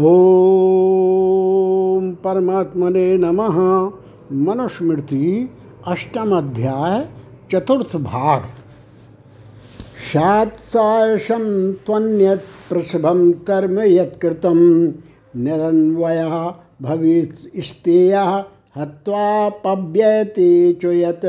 ओम 0.00 0.10
परमात्मने 2.12 3.16
नमः। 3.16 3.56
मनुस्मृति, 4.32 5.50
अष्टम 5.86 6.38
अध्याय, 6.38 7.08
चतुर्थ 7.52 7.96
भाग। 7.96 8.42
सात्सायशं 10.12 11.72
त्वन्यत् 11.72 12.68
प्रसभं 12.68 13.32
कर्म 13.32 13.80
यत्कृतं। 13.80 14.86
निरन्वयः 15.36 16.54
भवेत् 16.82 17.58
हत्वा 18.76 19.48
पव्यते 19.48 20.72
च 20.72 20.84
यत् 20.84 21.26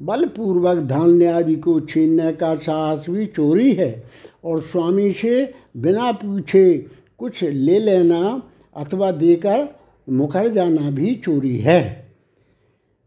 बलपूर्वक 0.00 0.78
धान्य 0.78 1.26
आदि 1.26 1.56
को 1.56 1.80
छीनने 1.80 2.32
का 2.32 2.54
साहस 2.54 3.06
भी 3.10 3.26
चोरी 3.26 3.72
है। 3.72 4.04
और 4.44 4.60
स्वामी 4.60 5.12
से 5.12 5.54
बिना 5.76 6.12
पूछे 6.12 6.86
कुछ 7.20 7.44
ले 7.44 7.78
लेना 7.78 8.42
अथवा 8.76 9.10
देकर 9.10 9.68
मुखर 10.08 10.48
जाना 10.48 10.90
भी 10.90 11.14
चोरी 11.14 11.58
है। 11.58 12.06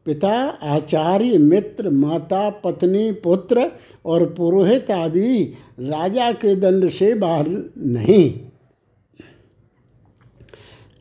पिता, 0.05 0.33
आचार्य, 0.63 1.37
मित्र, 1.37 1.89
माता, 1.89 2.49
पत्नी, 2.49 3.11
पुत्र 3.11 3.71
और 4.05 4.25
पुरोहित 4.25 4.91
आदि 4.91 5.53
राजा 5.79 6.31
के 6.31 6.55
दंड 6.55 6.89
से 6.89 7.13
बाहर 7.13 7.47
नहीं। 7.77 8.29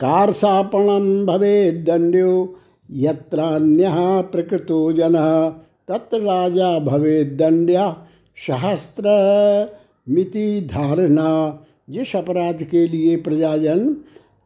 कारसापणम 0.01 1.27
भवे 1.27 1.71
दंड्यो 1.73 2.57
यत्रान्यः 2.93 4.21
प्रकृतो 4.21 4.93
जनः 4.93 5.49
तत्र 5.89 6.21
राजा 6.21 6.79
सहस्त्र 8.47 9.05
मिति 10.09 10.61
धारणा 10.61 11.61
जिस 11.91 12.17
अपराध 12.17 12.63
के 12.63 12.87
लिए 12.87 13.17
प्रजाजन 13.17 13.97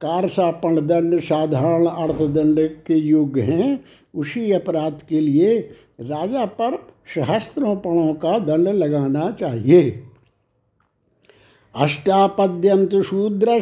कारसापण 0.01 0.87
दंड 0.87 1.21
साधारण 1.21 1.87
अर्थदंड 1.87 2.71
के 2.87 2.95
योग्य 2.95 3.43
हैं, 3.43 3.85
उसी 4.15 4.53
अपराध 4.53 5.03
के 5.09 5.21
लिए 5.21 5.59
राजा 6.01 6.45
पर 6.45 6.79
सहस्त्रों 7.15 7.77
पणों 7.77 8.15
का 8.15 8.39
दंड 8.39 8.69
लगाना 8.69 9.37
चाहिए। 9.41 10.03
अष्टापद्यम 11.75 12.87
तो 12.87 13.03
शूद्र 13.03 13.61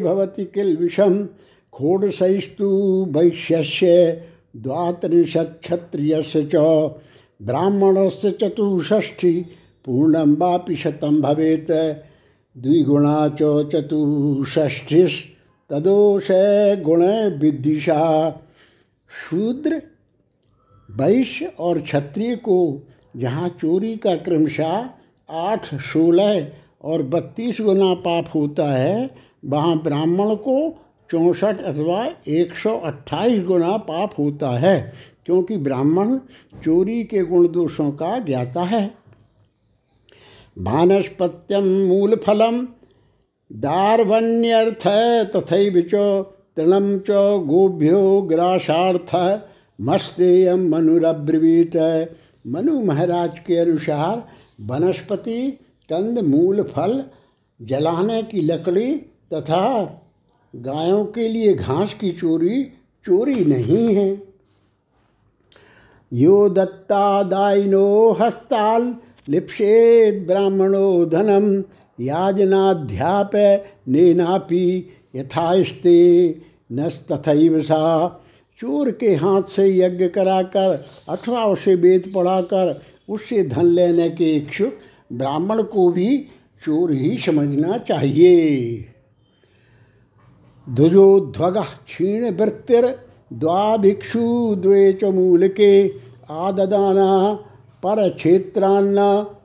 भवति 0.00 0.44
किल 0.44 0.76
विषम। 0.76 1.28
खोडसैस्तु 1.74 2.68
वैश्यस्य 3.10 3.86
द्वात्रिंशत्क्षत्रियस्य 4.56 6.42
च 6.54 6.56
ब्राह्मणस्य 7.42 8.30
चतुष्षष्ठि 8.30 9.32
पूर्णं 9.84 10.36
वापि 10.36 10.76
शतं 10.76 11.20
भवेत्। 11.20 11.70
द्विगुणा 12.56 13.28
च 13.40 13.42
गुण 16.84 17.02
विदिशा 17.38 18.02
शूद्र, 19.10 19.80
वैश्य 20.88 21.46
और 21.58 21.80
क्षत्रिय 21.80 22.34
को 22.36 22.58
जहाँ 23.16 23.48
चोरी 23.48 23.96
का 23.96 24.14
क्रमशः 24.16 24.88
आठ, 25.28 25.74
सोलह 25.74 26.46
और 26.84 27.02
बत्तीस 27.02 27.60
गुना 27.60 27.92
पाप 27.94 28.28
होता 28.34 28.66
है, 28.72 29.10
वहाँ 29.44 29.76
ब्राह्मण 29.82 30.34
को 30.36 30.56
चौंसठ 31.14 31.60
अथवा 31.62 32.04
128 32.28 33.42
गुना 33.46 33.76
पाप 33.88 34.18
होता 34.18 34.50
है, 34.58 34.76
क्योंकि 35.26 35.56
ब्राह्मण 35.58 36.18
चोरी 36.64 37.02
के 37.04 37.22
गुण 37.24 37.48
दोषों 37.48 37.90
का 37.92 38.18
ज्ञाता 38.20 38.62
है। 38.64 38.84
वानस्पत्यम 40.60 41.64
मूल 41.88 42.16
फलम 42.16 42.60
दार्वण्यर्थ 43.50 44.86
तथा 45.32 45.56
च 45.84 46.02
तृणम 46.56 46.86
च 46.98 47.24
गोभ्यो 47.46 48.02
ग्रासार्थ 48.22 49.14
मस्तेयम 49.78 50.68
मनुरब्रवीत। 50.68 51.76
मनु 52.46 52.80
महाराज 52.84 53.38
के 53.38 53.56
अनुसार 53.58 54.22
वनस्पति, 54.68 55.40
कंद 55.88 56.18
मूल 56.24 56.62
फल 56.66 57.02
जलाने 57.60 58.22
की 58.22 58.40
लकड़ी 58.42 58.94
तथा 59.32 59.64
गायों 60.54 61.04
के 61.04 61.28
लिए 61.28 61.54
घास 61.54 61.94
की 61.94 62.12
चोरी 62.12 62.64
चोरी 63.04 63.44
नहीं 63.44 63.94
है। 63.94 64.22
यो 66.12 66.48
दत्तादायिनो 66.48 68.12
हस्ताल, 68.12 68.96
लिप्सेद 69.28 70.26
ब्राह्मणो 70.26 71.06
धनम, 71.06 71.64
याजनाध्याप 72.04 73.30
नेनापि 73.88 74.90
यथास्ते 75.16 76.40
नस्तथैव 76.72 77.60
सा। 77.60 78.08
चोर 78.58 78.90
के 78.90 79.14
हाथ 79.14 79.42
से 79.42 79.78
यज्ञ 79.78 80.08
कराकर, 80.08 80.84
अथवा 81.08 81.44
उसे 81.44 81.74
वेद 81.74 82.12
पढ़ाकर, 82.14 82.82
उससे 83.08 83.42
धन 83.42 83.66
लेने 83.66 84.10
के 84.10 84.36
इच्छुक 84.36 84.78
ब्राह्मण 85.12 85.62
को 85.62 85.90
भी 85.90 86.18
चोर 86.62 86.92
ही 86.92 87.18
समझना 87.18 87.78
चाहिए। 87.78 88.93
ध्वज 90.66 91.56
क्षीण 91.86 92.24
वृत्तिर, 92.36 92.86
द्वाभिक्षु 93.32 94.54
द्वे 94.54 94.92
च 94.92 95.04
मूलके 95.04 95.88
आददाना 96.30 97.32
पर 97.82 98.08
क्षेत्रान्न 98.08 99.00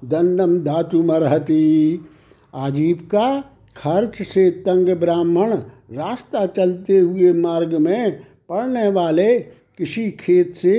दंडम 0.10 0.58
धातुमर्हति 0.60 2.06
आजीविका 2.54 3.40
खर्च 3.76 4.22
से 4.22 4.50
तंग 4.66 4.90
ब्राह्मण 4.90 5.54
रास्ता 5.92 6.46
चलते 6.46 7.00
हुए 7.00 7.32
मार्ग 7.34 7.74
में 7.74 8.12
पड़ने 8.50 8.88
वाले 8.90 9.40
किसी 9.40 10.10
खेत 10.12 10.56
से 10.56 10.76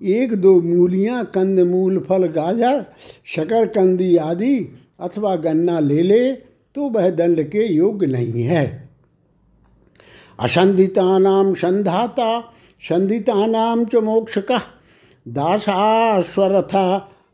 एक 0.00 0.34
दो 0.34 0.60
मूलियाँ, 0.60 1.24
कंद 1.24 1.60
मूल, 1.60 1.98
फल, 1.98 2.26
गाजर 2.26 2.84
शकर 3.26 3.66
कंदी 3.66 4.16
आदि 4.16 4.56
अथवा 5.00 5.34
गन्ना 5.36 5.78
ले 5.80 6.02
ले 6.02 6.32
तो 6.32 6.88
वह 6.90 7.10
दंड 7.10 7.42
के 7.50 7.66
योग्य 7.66 8.06
नहीं 8.06 8.42
है। 8.42 8.81
असंधितानां 10.40 11.54
संधाता 11.54 12.40
संधितानां 12.80 13.84
च 13.84 13.94
मोक्षक 13.94 14.52
दासास्वरथ 15.28 16.74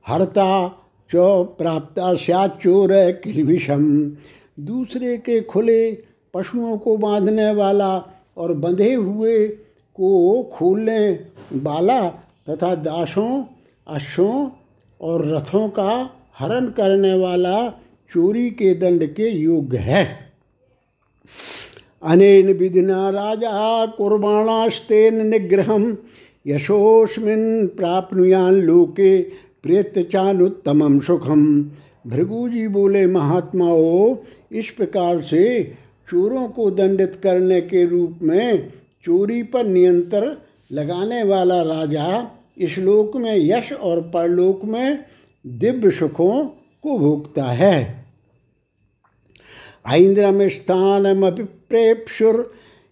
हरता 0.09 0.69
च 1.11 1.17
प्राप्त 1.59 2.00
स्याचोर 2.00 2.91
किलविषम 3.11 4.12
दूसरे 4.61 5.17
के 5.17 5.41
खुले 5.41 5.93
पशुओं 6.35 6.79
को 6.79 6.97
बांधने 6.97 7.53
वाला 7.53 8.03
और 8.37 8.53
बंधे 8.55 8.95
हुए 8.95 9.49
को 9.95 10.43
खोलने 10.43 11.11
वाला 11.53 12.00
तथा 12.50 12.75
दासों, 12.75 13.45
अश्वों 13.87 14.50
और 15.00 15.27
रथों 15.27 15.69
का 15.69 16.11
हरण 16.39 16.67
करने 16.67 17.15
वाला 17.15 17.69
चोरी 18.12 18.50
के 18.50 18.75
दंड 18.75 19.15
के 19.15 19.29
योग्य 19.29 19.79
है। 19.79 20.33
अनेन 22.03 22.53
विधिना 22.53 23.11
राजा 23.11 23.87
कुर्बाणास्तेन 23.87 25.27
निग्रहम 25.27 25.97
यशोस्मिन् 26.47 27.67
प्राप्नुयान 27.69 28.55
लोके 28.55 29.21
प्रेतचानुत्तमम 29.62 30.99
सुखम 31.00 31.71
भृगु 32.06 32.49
जी 32.49 32.69
बोले, 32.69 33.06
महात्माओं, 33.06 34.17
इस 34.53 34.71
प्रकार 34.71 35.21
से 35.21 35.75
चोरों 36.09 36.49
को 36.49 36.71
दंडित 36.71 37.21
करने 37.23 37.61
के 37.61 37.85
रूप 37.87 38.19
में 38.23 38.69
चोरी 39.05 39.43
पर 39.43 39.67
नियंत्रण 39.67 40.35
लगाने 40.73 41.23
वाला 41.25 41.62
राजा 41.62 42.31
इस 42.59 42.79
लोक 42.79 43.17
में 43.17 43.37
यश 43.37 43.73
और 43.73 44.00
परलोक 44.00 44.65
में 44.65 45.05
दिव्य 45.47 45.91
सुखों 45.91 46.45
को 46.83 46.99
भोगता 46.99 47.45
है। 47.45 47.98
ऐन्द्रम 49.93 50.46
स्थानमभिप्रेप्सुर 50.49 52.37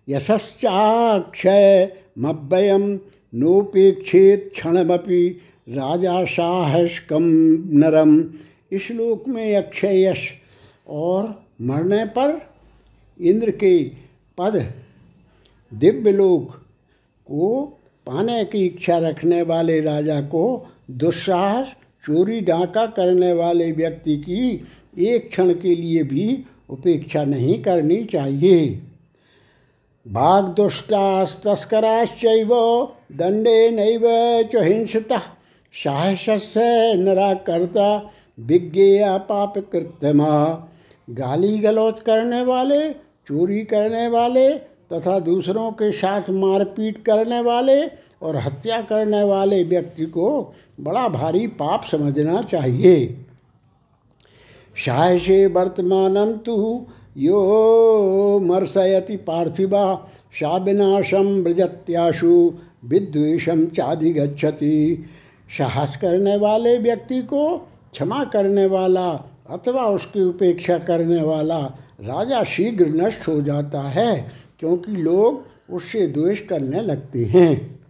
यशश्चाक्षय 0.08 1.86
मव्ययम 2.18 2.84
नोपेक्षेत 3.32 4.50
क्षणमपि 4.54 5.22
राजा 5.68 6.24
साहस्कम 6.24 7.24
नरम 7.80 8.12
इस 8.72 8.90
लोक 8.90 9.28
में 9.28 9.56
अक्षय 9.56 10.02
यश 10.04 10.28
और 10.88 11.22
मरने 11.62 12.04
पर 12.16 12.38
इंद्र 13.20 13.50
के 13.50 13.72
पद 14.38 14.56
दिव्य 15.72 16.12
लोक 16.12 16.50
को 17.26 17.48
पाने 18.06 18.44
की 18.44 18.64
इच्छा 18.66 18.98
रखने 18.98 19.40
वाले 19.42 19.80
राजा 19.80 20.20
को 20.20 20.44
दुस्साहस, 20.90 21.74
चोरी, 22.04 22.40
डाका 22.40 22.86
करने 22.86 23.32
वाले 23.32 23.70
व्यक्ति 23.72 24.16
की 24.16 24.42
एक 25.06 25.28
क्षण 25.28 25.52
के 25.54 25.74
लिए 25.74 26.02
भी 26.02 26.26
उपेक्षा 26.68 27.24
नहीं 27.24 27.62
करनी 27.62 28.04
चाहिए। 28.04 28.82
बाघ 30.06 30.48
दुष्टास्तस्कराश्चैव 30.48 32.48
दंडे 33.12 33.70
नैव 33.70 34.02
च 34.52 34.56
हिंसता 34.56 35.18
साहस 35.74 36.54
नराकर्ता 36.98 38.12
विज्ञेया 38.38 39.18
पाप 39.18 39.54
कृत्यमा 39.72 40.68
गाली 41.08 41.58
गलौज 41.58 42.00
करने 42.00 42.42
वाले, 42.42 42.94
चोरी 43.26 43.64
करने 43.64 44.08
वाले 44.08 44.58
तथा 44.92 45.20
दूसरों 45.20 45.72
के 45.72 45.92
साथ 45.92 46.22
मारपीट 46.30 47.04
करने 47.04 47.40
वाले 47.40 47.90
और 48.22 48.36
हत्या 48.36 48.80
करने 48.80 49.22
वाले 49.22 49.64
व्यक्ति 49.64 50.06
को 50.06 50.54
बड़ा 50.80 51.08
भारी 51.08 51.46
पाप 51.46 51.84
समझना 51.84 52.42
चाहिए। 52.42 53.25
साहसे 54.84 55.46
वर्तमान 55.46 56.32
तो 56.36 56.86
यो 57.16 58.38
मर्शयति 58.40 59.16
पार्थिवा 59.16 59.84
सा 60.32 60.56
विनाशम 60.56 61.42
ब्रजत्याशु 61.42 62.52
विद्वेशम 62.84 63.64
चादि 63.66 64.10
गच्छति 64.10 65.04
साहस 65.58 65.96
करने 65.96 66.36
वाले 66.36 66.76
व्यक्ति 66.78 67.20
को 67.22 67.56
क्षमा 67.92 68.24
करने 68.24 68.66
वाला 68.66 69.08
अथवा 69.50 69.82
उसकी 69.86 70.22
उपेक्षा 70.22 70.78
करने 70.78 71.22
वाला 71.22 71.58
राजा 72.00 72.42
शीघ्र 72.42 72.86
नष्ट 72.86 73.28
हो 73.28 73.40
जाता 73.42 73.80
है, 73.80 74.30
क्योंकि 74.60 74.92
लोग 74.92 75.74
उससे 75.74 76.06
द्वेष 76.06 76.40
करने 76.40 76.80
लगते 76.80 77.24
हैं। 77.24 77.80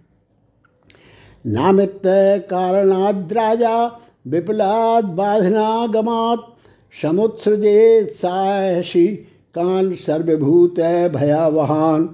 नामित 1.46 2.02
कारणाद 2.50 3.32
राजा, 3.32 4.00
विपलाद 4.26 5.04
बाधनागमात 5.04 6.55
समुत्सृजेत 6.94 8.10
साहसी 8.12 9.06
कान 9.54 9.92
सर्वभूत 9.94 10.80
भयावहान। 11.14 12.04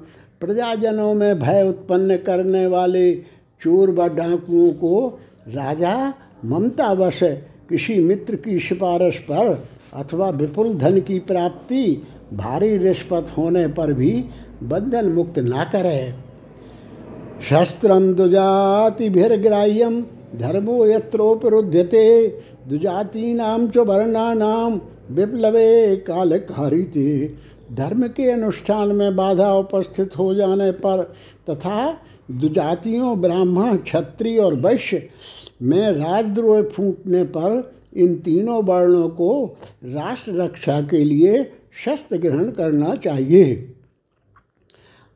प्रजाजनों 0.40 1.12
में 1.14 1.38
भय 1.38 1.62
उत्पन्न 1.68 2.16
करने 2.16 2.66
वाले 2.66 3.12
चोर 3.60 3.90
व 3.90 4.06
डाकुओं 4.08 4.70
को 4.72 5.06
राजा 5.48 5.94
ममतावश 6.44 7.20
किसी 7.68 7.98
मित्र 8.00 8.36
की 8.36 8.58
सिफारिश 8.58 9.18
पर 9.30 9.62
अथवा 9.94 10.30
विपुल 10.30 10.74
धन 10.74 11.00
की 11.00 11.18
प्राप्ति 11.18 11.84
भारी 12.32 12.76
रिश्वत 12.78 13.32
होने 13.38 13.66
पर 13.68 13.92
भी 13.92 14.10
बंधन 14.62 15.12
मुक्त 15.12 15.38
ना 15.38 15.64
करे। 15.64 16.14
शस्त्रम 17.48 18.12
दुजातिभिर्ग्राह्यम 18.14 20.00
धर्मो 20.36 20.84
यत्रोपरुध्यते 20.86 22.04
दुजातीनाम 22.68 23.66
च 23.68 23.78
वर्णानाम 23.78 24.80
विप्लवे 25.10 25.96
कालकारिते। 25.96 27.34
धर्म 27.72 28.06
के 28.08 28.30
अनुष्ठान 28.30 28.88
में 28.88 29.16
बाधा 29.16 29.52
उपस्थित 29.54 30.18
हो 30.18 30.34
जाने 30.34 30.70
पर 30.72 31.02
तथा 31.50 31.98
दुजातियों 32.30 33.20
ब्राह्मण, 33.20 33.76
क्षत्रिय 33.76 34.38
और 34.38 34.54
वैश्य 34.54 35.08
में 35.62 35.92
राजद्रोह 35.92 36.62
फूटने 36.62 37.24
पर 37.24 37.72
इन 37.96 38.14
तीनों 38.16 38.62
वर्णों 38.64 39.08
को 39.08 39.56
राष्ट्र 39.84 40.32
रक्षा 40.32 40.80
के 40.80 41.04
लिए 41.04 41.44
शस्त्र 41.84 42.16
ग्रहण 42.16 42.50
करना 42.50 42.94
चाहिए। 42.96 43.74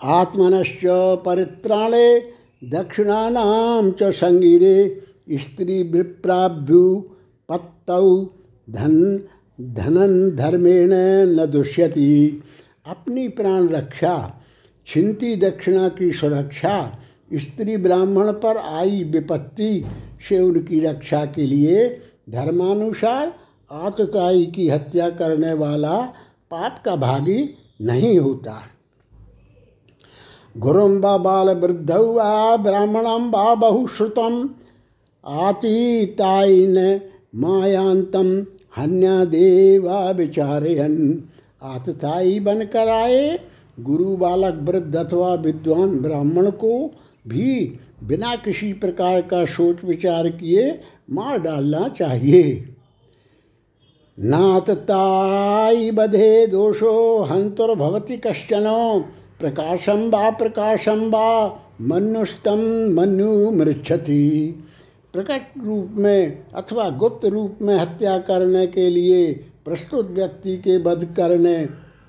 आत्मनश्च 0.01 0.81
परित्राणे 1.25 2.19
दक्षिणानाम 2.65 3.91
च 3.91 4.11
संगीरे 4.15 5.03
स्त्री 5.33 5.83
विप्राभ्यु 5.83 7.03
पत्तौ 7.49 8.27
धन, 8.71 9.21
धनन 9.61 10.37
धर्मेण 10.37 10.91
न 11.37 11.47
दुष्यति। 11.47 12.43
अपनी 12.87 13.29
प्राण 13.29 13.69
रक्षा, 13.69 14.43
छिंती 14.87 15.37
दक्षिणा 15.37 15.89
की 15.89 16.13
सुरक्षा, 16.13 16.99
स्त्री 17.35 17.77
ब्राह्मण 17.77 18.33
पर 18.33 18.57
आई 18.57 19.05
विपत्ति 19.05 19.85
से 20.29 20.39
उनकी 20.39 20.81
रक्षा 20.81 21.25
के 21.25 21.47
लिए 21.47 21.89
धर्मानुसार 22.31 23.35
आतताई 23.73 24.47
की 24.47 24.69
हत्या 24.69 25.11
करने 25.11 25.53
वाला 25.53 26.01
पाप 26.51 26.83
का 26.85 26.97
भागी 26.97 27.55
नहीं 27.83 28.19
होता। 28.19 28.63
गुरुम 30.57 31.01
बाल 31.01 31.49
वृद्ध 31.49 31.91
वा 31.91 32.57
ब्राह्मणम 32.57 33.31
व 33.31 33.57
बहुश्रुतम 33.57 34.51
आतीताइन 35.27 37.01
मायांतम 37.37 38.29
हन्या 38.77 39.25
देवा 39.25 40.11
विचारयन 40.11 40.97
आतताई 41.62 42.38
बनकर 42.41 42.88
आए 42.88 43.38
गुरु 43.81 44.17
बालक 44.17 44.61
वृद्ध 44.62 44.97
अथवा 44.97 45.35
विद्वान 45.35 45.97
ब्राह्मण 45.99 46.50
को 46.50 46.73
भी 47.29 47.79
बिना 48.05 48.35
किसी 48.37 48.73
प्रकार 48.73 49.21
का 49.23 49.44
सोच 49.44 49.85
विचार 49.85 50.29
किए 50.29 50.71
मार 51.12 51.38
डालना 51.38 51.88
चाहिए। 51.88 52.43
नातताई 54.19 55.90
बधे 55.90 56.47
दोषो 56.47 57.23
हंतुर्भवती 57.23 58.16
कश्चन 58.16 58.64
प्रकाशम 59.40 60.09
वा 60.11 60.31
प्रकाशम 60.31 61.00
वा 61.11 61.28
मनुष्टम 61.81 62.61
मनु 62.95 63.50
मृक्षति 63.50 64.25
प्रकट 65.16 65.64
रूप 65.64 65.88
में 65.90 66.44
अथवा 66.54 66.90
गुप्त 66.90 67.26
रूप 67.26 67.58
में 67.62 67.76
हत्या 67.76 68.18
करने 68.18 68.66
के 68.66 68.90
लिए 68.90 69.32
प्रस्तुत 69.64 70.11
व्यक्ति 70.11 70.56
के 70.56 70.82
वध 70.82 71.14
करने 71.16 71.66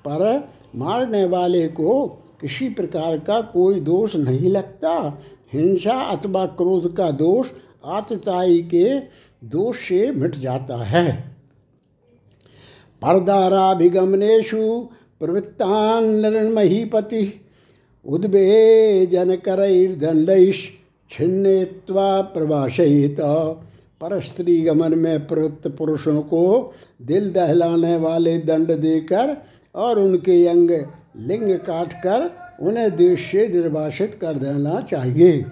पर 0.08 0.48
मारने 0.76 1.24
वाले 1.24 1.68
को 1.68 2.06
किसी 2.40 2.68
प्रकार 2.68 3.18
का 3.18 3.40
कोई 3.40 3.80
दोष 3.80 4.16
नहीं 4.16 4.50
लगता। 4.50 5.22
हिंसा 5.52 5.92
अथवा 5.92 6.46
क्रोध 6.46 6.96
का 6.96 7.10
दोष 7.10 7.46
आतताई 7.84 8.62
के 8.62 9.00
दोष 9.44 9.76
से 9.78 10.10
मिट 10.10 10.34
जाता 10.34 10.84
है। 10.84 11.36
परदाराभिगमनेशु 13.02 14.88
प्रवृत्तान 15.20 16.04
उद्वेजन 18.06 19.36
छिन्नवा 21.10 22.20
प्रभाषित 22.20 23.16
पर 24.00 24.20
स्त्री 24.20 24.60
गमन 24.62 24.98
में 24.98 25.26
प्रवृत्त 25.26 25.68
पुरुषों 25.68 26.22
को 26.22 26.72
दिल 27.02 27.32
दहलाने 27.32 27.96
वाले 27.96 28.38
दंड 28.38 28.72
देकर 28.72 29.36
और 29.74 29.98
उनके 29.98 30.46
अंग 30.46 30.70
लिंग 31.16 31.58
काट 31.58 31.92
कर 31.92 32.30
उन्हें 32.60 32.96
देश 32.96 33.30
से 33.30 33.48
निर्वासित 33.48 34.18
कर 34.20 34.32
देना 34.32 34.80
चाहिए। 34.80 35.42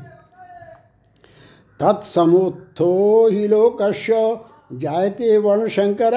तत्समुत्थो 1.81 3.29
ही 3.29 3.49
लोकस्य 3.49 4.41
जायते 4.73 5.39
वर्ण 5.39 5.69
शंकर 5.69 6.15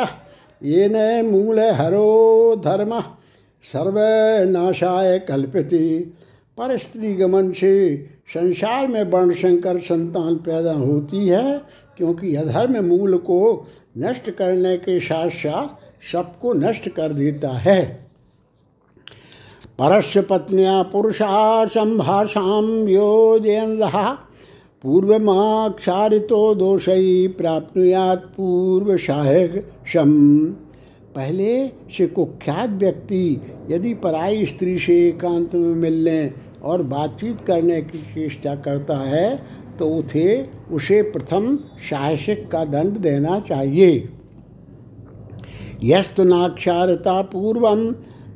ये 0.64 0.90
न 0.92 1.26
मूल 1.26 1.60
हरो 1.60 2.62
धर्म, 2.66 3.02
सर्वनाशाय 3.64 5.20
कल्पति। 5.20 6.14
पर 6.58 6.78
स्त्री 6.78 7.14
गमन 7.14 7.52
से 7.52 7.74
संसार 8.34 8.88
में 8.88 9.04
वर्णशंकर 9.04 9.80
संतान 9.80 10.36
पैदा 10.36 10.74
होती 10.74 11.28
है, 11.28 11.62
क्योंकि 11.98 12.36
अधर्म 12.36 12.86
मूल 12.86 13.18
को 13.18 13.68
नष्ट 13.98 14.30
करने 14.30 14.78
के 14.78 15.00
साथ 15.00 15.30
साथ 15.30 15.68
सबको 16.12 16.54
नष्ट 16.54 16.90
कर 16.90 17.10
देता 17.10 17.50
है। 17.50 18.10
परस्य 19.80 20.22
पत्निया 20.22 20.82
पुरुषा 20.84 21.66
संभाषाम 21.66 22.88
योजयन 22.88 23.78
रहा 23.78 24.12
पूर्वमाक्षारितो 24.84 26.56
दोषई 26.56 27.28
प्राप्नुयात 27.28 28.32
पूर्व 28.38 28.98
शम। 28.98 30.56
पहले 31.16 31.68
से 31.92 32.08
कुख्यात 32.08 32.70
व्यक्ति 32.80 33.42
यदि 33.70 33.94
पराई 33.94 34.46
स्त्री 34.46 34.78
से 34.80 34.98
एकांत 35.08 35.56
में 35.56 35.76
मिलने 35.76 36.20
और 36.64 36.84
बातचीत 36.84 37.42
करने 37.42 37.82
की 37.82 38.02
चेष्टा 38.14 38.56
करता 38.58 38.98
है 39.00 39.30
तो 39.80 39.90
उसे 39.90 40.50
उसे 40.72 41.02
प्रथम 41.02 41.56
साहसिक 41.90 42.48
का 42.48 42.64
दंड 42.66 42.98
देना 42.98 43.40
चाहिए। 43.40 44.10
यस्तु 45.84 46.24
नाक्षारता 46.24 47.22
पूर्व 47.32 47.68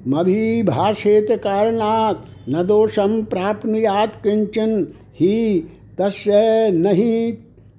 मभिभाषेत 0.08 1.28
कारणात् 1.44 2.50
न 2.50 2.64
दोषम 2.68 3.22
प्राप्नुयात 3.24 4.16
किंचन 4.24 4.88
ही 5.20 5.60
तस्य 6.00 6.70
नहीं, 6.74 7.34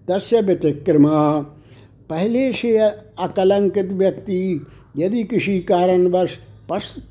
तस्य 0.08 0.40
व्यतिक्रमा। 0.40 1.40
पहले 2.10 2.52
से 2.52 2.76
अकलंकित 2.78 3.92
व्यक्ति 3.92 4.40
यदि 4.96 5.22
किसी 5.24 5.58
कारणवश 5.60 6.36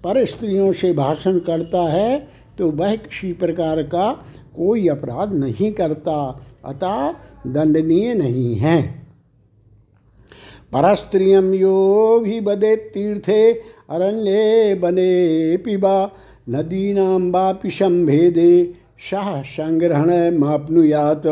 पर 0.04 0.25
स्त्रियों 0.25 0.72
से 0.74 0.92
भाषण 0.94 1.40
करता 1.40 1.82
है 1.82 2.28
तो 2.58 2.70
वह 2.72 2.96
किसी 2.96 3.32
प्रकार 3.34 3.82
का 3.84 4.12
कोई 4.58 4.88
अपराध 4.88 5.34
नहीं 5.34 5.72
करता, 5.72 6.16
अतः 6.66 7.12
दंडनीय 7.48 8.13
नहीं 8.13 8.56
है। 8.56 8.82
परस्त्रियम 10.74 11.54
यो 11.54 12.20
भी 12.24 12.40
बदे 12.42 12.75
तीर्थे, 12.75 13.54
अरण्य 13.90 14.75
बने 14.75 15.58
पिबा 15.58 16.12
नदीनाम 16.50 17.32
वापि 17.32 17.72
संभेदे 17.72 18.74
शाह 19.10 19.42
संग्रहण 19.42 20.38
मापनुयात। 20.38 21.28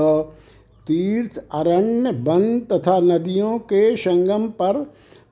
तीर्थ, 0.87 1.37
अरण्य, 1.37 2.11
वन 2.11 2.59
तथा 2.71 2.99
नदियों 2.99 3.57
के 3.59 3.95
संगम 3.95 4.47
पर 4.47 4.91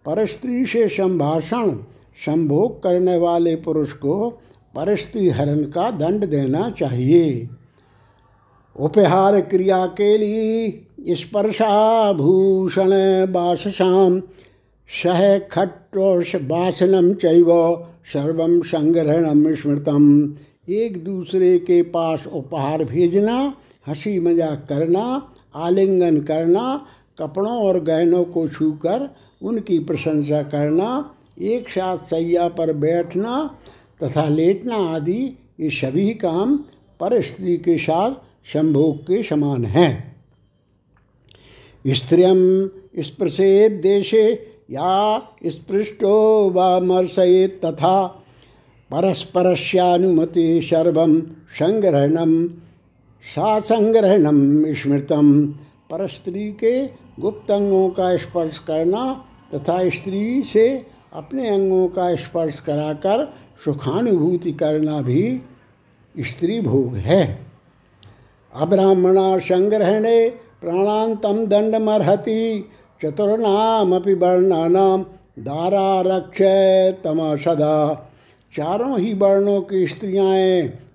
परस्त्री 0.09 0.65
से 0.65 0.87
संभाषण 0.87 1.71
संभोग 2.17 2.83
करने 2.83 3.17
वाले 3.17 3.55
पुरुष 3.55 3.91
को 3.93 4.29
परस्त्री 4.75 5.29
हरण 5.29 5.63
का 5.63 5.89
दंड 5.91 6.25
देना 6.25 6.69
चाहिए। 6.69 7.49
उपहार 8.75 9.41
क्रिया 9.41 9.85
के 9.85 10.17
लिए 10.17 11.15
स्पर्शाभूषण 11.15 12.89
बासशाम 13.31 14.19
सह 14.89 15.37
खट्टोष 15.39 16.35
बासनम 16.35 17.13
चैव 17.13 17.51
सर्वम 18.13 18.61
संग्रहणम 18.61 19.53
स्मृतम। 19.55 20.35
एक 20.69 21.03
दूसरे 21.03 21.57
के 21.59 21.81
पास 21.81 22.27
उपहार 22.27 22.83
भेजना, 22.83 23.53
हँसी 23.87 24.19
मज़ाक 24.19 24.65
करना, 24.69 25.33
आलिंगन 25.55 26.19
करना, 26.21 26.85
कपड़ों 27.19 27.57
और 27.57 27.83
गहनों 27.83 28.23
को 28.23 28.47
छूकर 28.47 29.09
उनकी 29.41 29.79
प्रशंसा 29.79 30.43
करना, 30.43 31.15
एक 31.39 31.69
साथ 31.69 31.97
सैया 31.97 32.47
पर 32.47 32.73
बैठना 32.73 33.59
तथा 34.03 34.25
लेटना 34.25 34.75
आदि, 34.75 35.37
ये 35.59 35.69
सभी 35.69 36.13
काम 36.13 36.57
पर 36.99 37.21
स्त्री 37.21 37.57
के 37.57 37.77
साथ 37.77 38.11
संभोग 38.53 38.97
के 38.97 39.23
समान 39.23 39.65
हैं। 39.65 40.15
स्त्रियम 41.87 42.69
स्पृशेत 42.99 43.71
देशे, 43.71 44.45
या 44.71 45.19
स्पृष्टो 45.45 46.49
व 46.49 46.79
मर्शयेत 46.83 47.61
तथा 47.65 48.07
परस्परस्यानुमति 48.91 50.61
सर्वम 50.63 51.21
संग्रहणम 51.59 52.47
सासंग्रहणम 53.23 54.73
स्मृतम 54.73 55.47
पर 55.89 56.07
स्त्री 56.07 56.51
के 56.51 56.87
गुप्त 57.19 57.51
अंगों 57.51 57.89
का 57.89 58.17
स्पर्श 58.17 58.59
करना 58.59 59.25
तथा 59.55 59.77
स्त्री 59.89 60.41
से 60.43 60.85
अपने 61.13 61.47
अंगों 61.49 61.87
का 61.87 62.15
स्पर्श 62.15 62.59
कराकर 62.59 63.25
सुखानुभूति 63.65 64.51
करना 64.51 65.01
भी 65.01 65.41
स्त्री 66.15 66.59
भोग 66.61 66.95
है। 66.95 67.23
अब्राह्मणा 68.53 69.37
संग्रहणे 69.37 70.29
प्राणांतम 70.61 71.45
दंडमर्हति 71.45 72.69
चतुर्नामपि 73.03 74.13
वर्णानाम 74.13 75.03
दारारक्ष 75.39 76.41
तमा 77.03 77.35
सदा। 77.35 77.93
चारों 78.53 78.99
ही 78.99 79.13
वर्णों 79.13 79.61
की 79.61 79.85
स्त्रियाँ 79.87 80.33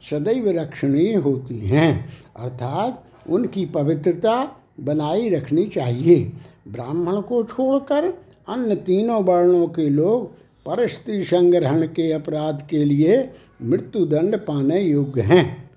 सदैव 0.02 0.48
रक्षणीय 0.58 1.14
होती 1.14 1.58
हैं, 1.58 1.92
अर्थात 2.36 3.02
उनकी 3.30 3.64
पवित्रता 3.66 4.36
बनाई 4.80 5.28
रखनी 5.28 5.66
चाहिए। 5.66 6.32
ब्राह्मण 6.68 7.20
को 7.20 7.42
छोड़कर 7.44 8.08
अन्य 8.48 8.74
तीनों 8.76 9.22
वर्णों 9.24 9.66
के 9.66 9.88
लोग 9.88 10.26
परस्त्री 10.66 11.22
संग्रहण 11.24 11.86
के 11.86 12.10
अपराध 12.12 12.66
के 12.70 12.84
लिए 12.84 13.16
मृत्युदंड 13.62 14.36
पाने 14.36 14.80
योग्य 14.80 15.20
हैं। 15.20 15.70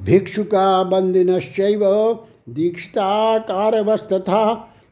भिक्षुका 0.00 0.82
बंदिनश्चैव 0.82 1.82
दीक्षिताकारवस्तथा 2.48 4.44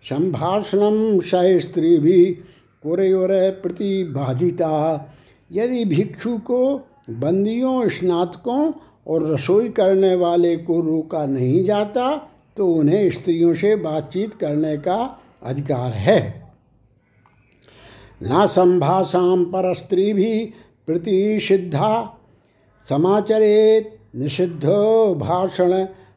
संभाषणम 0.05 1.21
सह 1.21 1.59
स्त्री 1.59 1.99
भी 1.99 2.25
कुरयोर 2.83 3.29
प्रतिबाधिता। 3.63 4.73
यदि 5.53 5.85
भिक्षु 5.85 6.37
को 6.39 6.61
बंदियों, 7.11 7.89
स्नातकों 7.89 8.73
और 9.07 9.27
रसोई 9.33 9.69
करने 9.69 10.15
वाले 10.15 10.57
को 10.57 10.81
रोका 10.81 11.25
नहीं 11.27 11.65
जाता 11.65 12.11
तो 12.57 12.67
उन्हें 12.73 13.11
स्त्रियों 13.11 13.55
से 13.55 13.77
बातचीत 13.77 14.35
करने 14.35 14.77
का 14.77 15.25
अधिकार 15.49 15.93
है। 15.93 16.21
न 18.23 18.47
संभाषाम 18.47 19.45
पर 19.45 19.73
स्त्री 19.75 20.13
भी 20.13 20.45
प्रतिषिद्धा 20.89 21.91
समाचरेत 22.85 23.97
निषिद्धो 24.17 25.15
भाषण 25.15 25.73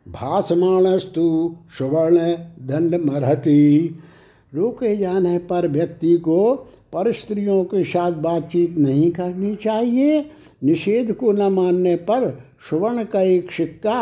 भाषमाणस्तु 0.10 1.56
सुवर्ण 1.78 2.34
दंड 2.68 2.96
मरहति 3.06 4.00
रोके 4.54 4.96
जाने 4.98 5.38
पर 5.50 5.68
व्यक्ति 5.68 6.18
को 6.18 6.54
पर 6.94 7.12
स्त्रियों 7.14 7.64
के 7.64 7.84
साथ 7.84 8.12
बातचीत 8.22 8.78
नहीं 8.78 9.12
करनी 9.12 9.56
चाहिए। 9.56 10.20
निषेध 10.64 11.12
को 11.14 11.32
न 11.32 11.52
मानने 11.54 11.96
पर 12.10 12.30
सुवर्ण 12.70 13.04
का 13.04 13.22
एक 13.22 13.52
सिक्का 13.52 14.00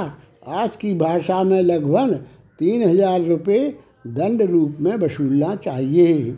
आज 0.48 0.76
की 0.76 0.94
भाषा 0.94 1.44
में 1.44 1.62
लगभग 1.62 2.14
तीन 2.60 2.88
हज़ार 2.90 3.22
रुपये 3.22 3.68
दंड 4.06 4.42
रूप 4.42 4.78
में 4.82 4.96
वसूलना 4.96 5.56
चाहिए। 5.56 6.36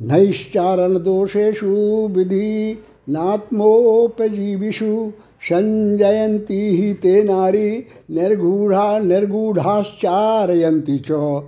नैश्चारण 0.00 0.98
दोषेशु 0.98 2.08
विधि 2.10 2.78
नात्मोपजीविषु 3.08 5.12
संजयंती 5.42 6.76
ही 6.76 6.94
ते 6.94 7.22
नारी 7.22 7.84
निर्गूढ़ा 8.10 8.98
निर्गूढ़ाश्चारयंती 8.98 10.98
च। 10.98 11.42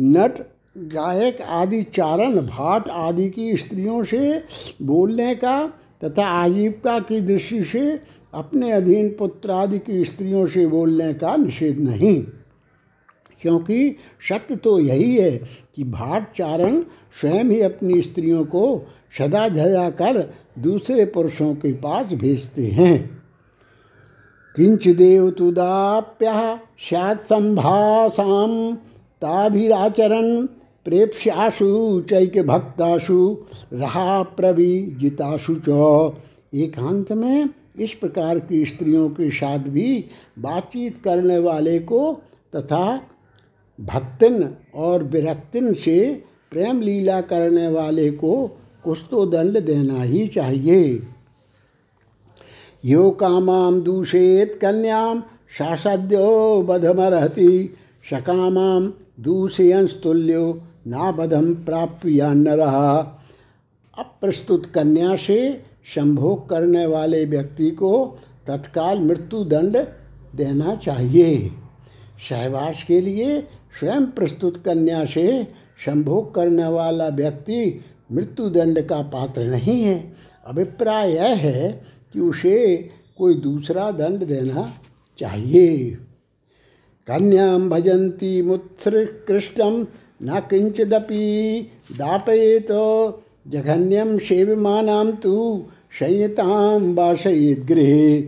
नट, 0.00 0.32
गायक 0.78 1.40
आदि 1.40 1.82
चारण, 1.82 2.40
भाट 2.40 2.88
आदि 2.88 3.30
की 3.30 3.56
स्त्रियों 3.56 4.04
से 4.04 4.42
बोलने 4.82 5.34
का 5.34 5.72
तथा 6.04 6.26
आजीविका 6.26 6.98
की 6.98 7.20
दृष्टि 7.20 7.64
से 7.64 8.00
अपने 8.34 8.72
अधीन 8.72 9.08
पुत्र 9.08 9.50
आदि 9.50 9.78
की 9.78 10.04
स्त्रियों 10.04 10.46
से 10.46 10.66
बोलने 10.66 11.14
का 11.14 11.36
निषेध 11.36 11.78
नहीं। 11.78 12.26
क्योंकि 13.42 13.96
सत्य 14.28 14.56
तो 14.56 14.78
यही 14.80 15.16
है 15.16 15.30
कि 15.76 15.84
भाट 15.84 16.32
चारण 16.36 16.80
स्वयं 17.20 17.44
ही 17.44 17.60
अपनी 17.60 18.00
स्त्रियों 18.02 18.44
को 18.44 18.86
सदा 19.18 19.48
झजा 19.48 19.90
कर 19.90 20.22
दूसरे 20.58 21.04
पुरुषों 21.04 21.54
के 21.54 21.72
पास 21.72 22.12
भेजते 22.12 22.66
हैं। 22.66 23.22
किंच 24.56 24.88
देवतुदाप्य 24.88 26.58
सैत् 26.78 27.32
ताभिराचरण 29.22 30.46
प्रेप्स्याशु 30.84 32.00
चैक 32.00 32.38
भक्ताशु 32.46 33.36
रहा 33.72 34.22
प्रविजिताशु 34.22 35.54
च। 35.68 35.68
एकांत 36.54 37.12
में 37.12 37.48
इस 37.80 37.92
प्रकार 37.94 38.38
की 38.38 38.64
स्त्रियों 38.64 39.08
के 39.08 39.30
साथ 39.30 39.58
भी 39.58 40.04
बातचीत 40.38 40.98
करने 41.04 41.38
वाले 41.38 41.78
को 41.78 42.12
तथा 42.56 43.00
भक्तिन 43.82 44.48
और 44.74 45.02
विरक्तिन 45.04 45.72
से 45.74 45.98
प्रेम 46.50 46.80
लीला 46.80 47.20
करने 47.20 47.68
वाले 47.68 48.10
को 48.10 48.34
कुछ 48.84 48.98
तो 49.10 49.24
दंड 49.26 49.58
देना 49.60 50.02
ही 50.02 50.26
चाहिए। 50.28 50.82
यो 52.84 53.10
कामाम 53.10 53.80
दूषेत 53.80 54.58
कन्याम 54.62 55.22
शासद्यो 55.58 56.62
बधमरहति 56.62 57.74
सकामाम 58.10 58.92
दूषयंस्तुल्यो 59.20 60.44
नाबधम 60.86 61.54
प्राप्त 61.64 62.06
या 62.06 62.32
न 62.34 62.48
रहा 62.48 62.98
अप्रस्तुत 63.96 64.66
कन्या 64.66 65.16
से 65.16 65.38
संभोग 65.86 66.48
करने 66.48 66.84
वाले 66.86 67.24
व्यक्ति 67.24 67.70
को 67.70 67.92
तत्काल 68.46 69.00
मृत्यु 69.00 69.44
दंड 69.44 69.76
देना 70.36 70.74
चाहिए। 70.74 71.50
सहवास 72.28 72.82
के 72.88 73.00
लिए 73.00 73.40
स्वयं 73.78 74.06
प्रस्तुत 74.06 74.62
कन्या 74.64 75.04
से 75.04 75.44
संभोग 75.86 76.34
करने 76.34 76.66
वाला 76.66 77.08
व्यक्ति 77.08 77.80
मृत्युदंड 78.12 78.80
का 78.86 79.02
पात्र 79.02 79.42
नहीं 79.42 79.82
है। 79.82 80.12
अभिप्राय 80.46 81.12
यह 81.12 81.36
है 81.36 81.84
कि 82.12 82.20
उसे 82.20 82.90
कोई 83.18 83.34
दूसरा 83.34 83.90
दंड 83.90 84.24
देना 84.26 84.74
चाहिए। 85.18 85.90
कन्यां 87.06 87.68
भजन्ती 87.68 88.42
मुत्सृकृष्टं 88.42 89.86
न 90.22 90.40
किंचिदपि 90.50 91.66
दापयेत। 91.92 92.72
जघन्यम 93.48 94.18
सेव्यमानां 94.18 95.12
तु 95.12 95.62
संयताम 95.98 96.94
वासयित 96.94 97.60
गृह। 97.60 98.22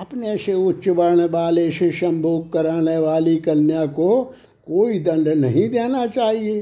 अपने 0.00 0.36
से 0.38 0.54
उच्च 0.54 0.88
वर्ण 0.88 1.28
वाले 1.28 1.70
से 1.70 1.90
संभोग 1.90 2.52
कराने 2.52 2.96
वाली 2.98 3.36
कन्या 3.36 3.86
को 3.86 4.34
कोई 4.66 4.98
दंड 4.98 5.28
नहीं 5.28 5.68
देना 5.68 6.06
चाहिए। 6.06 6.60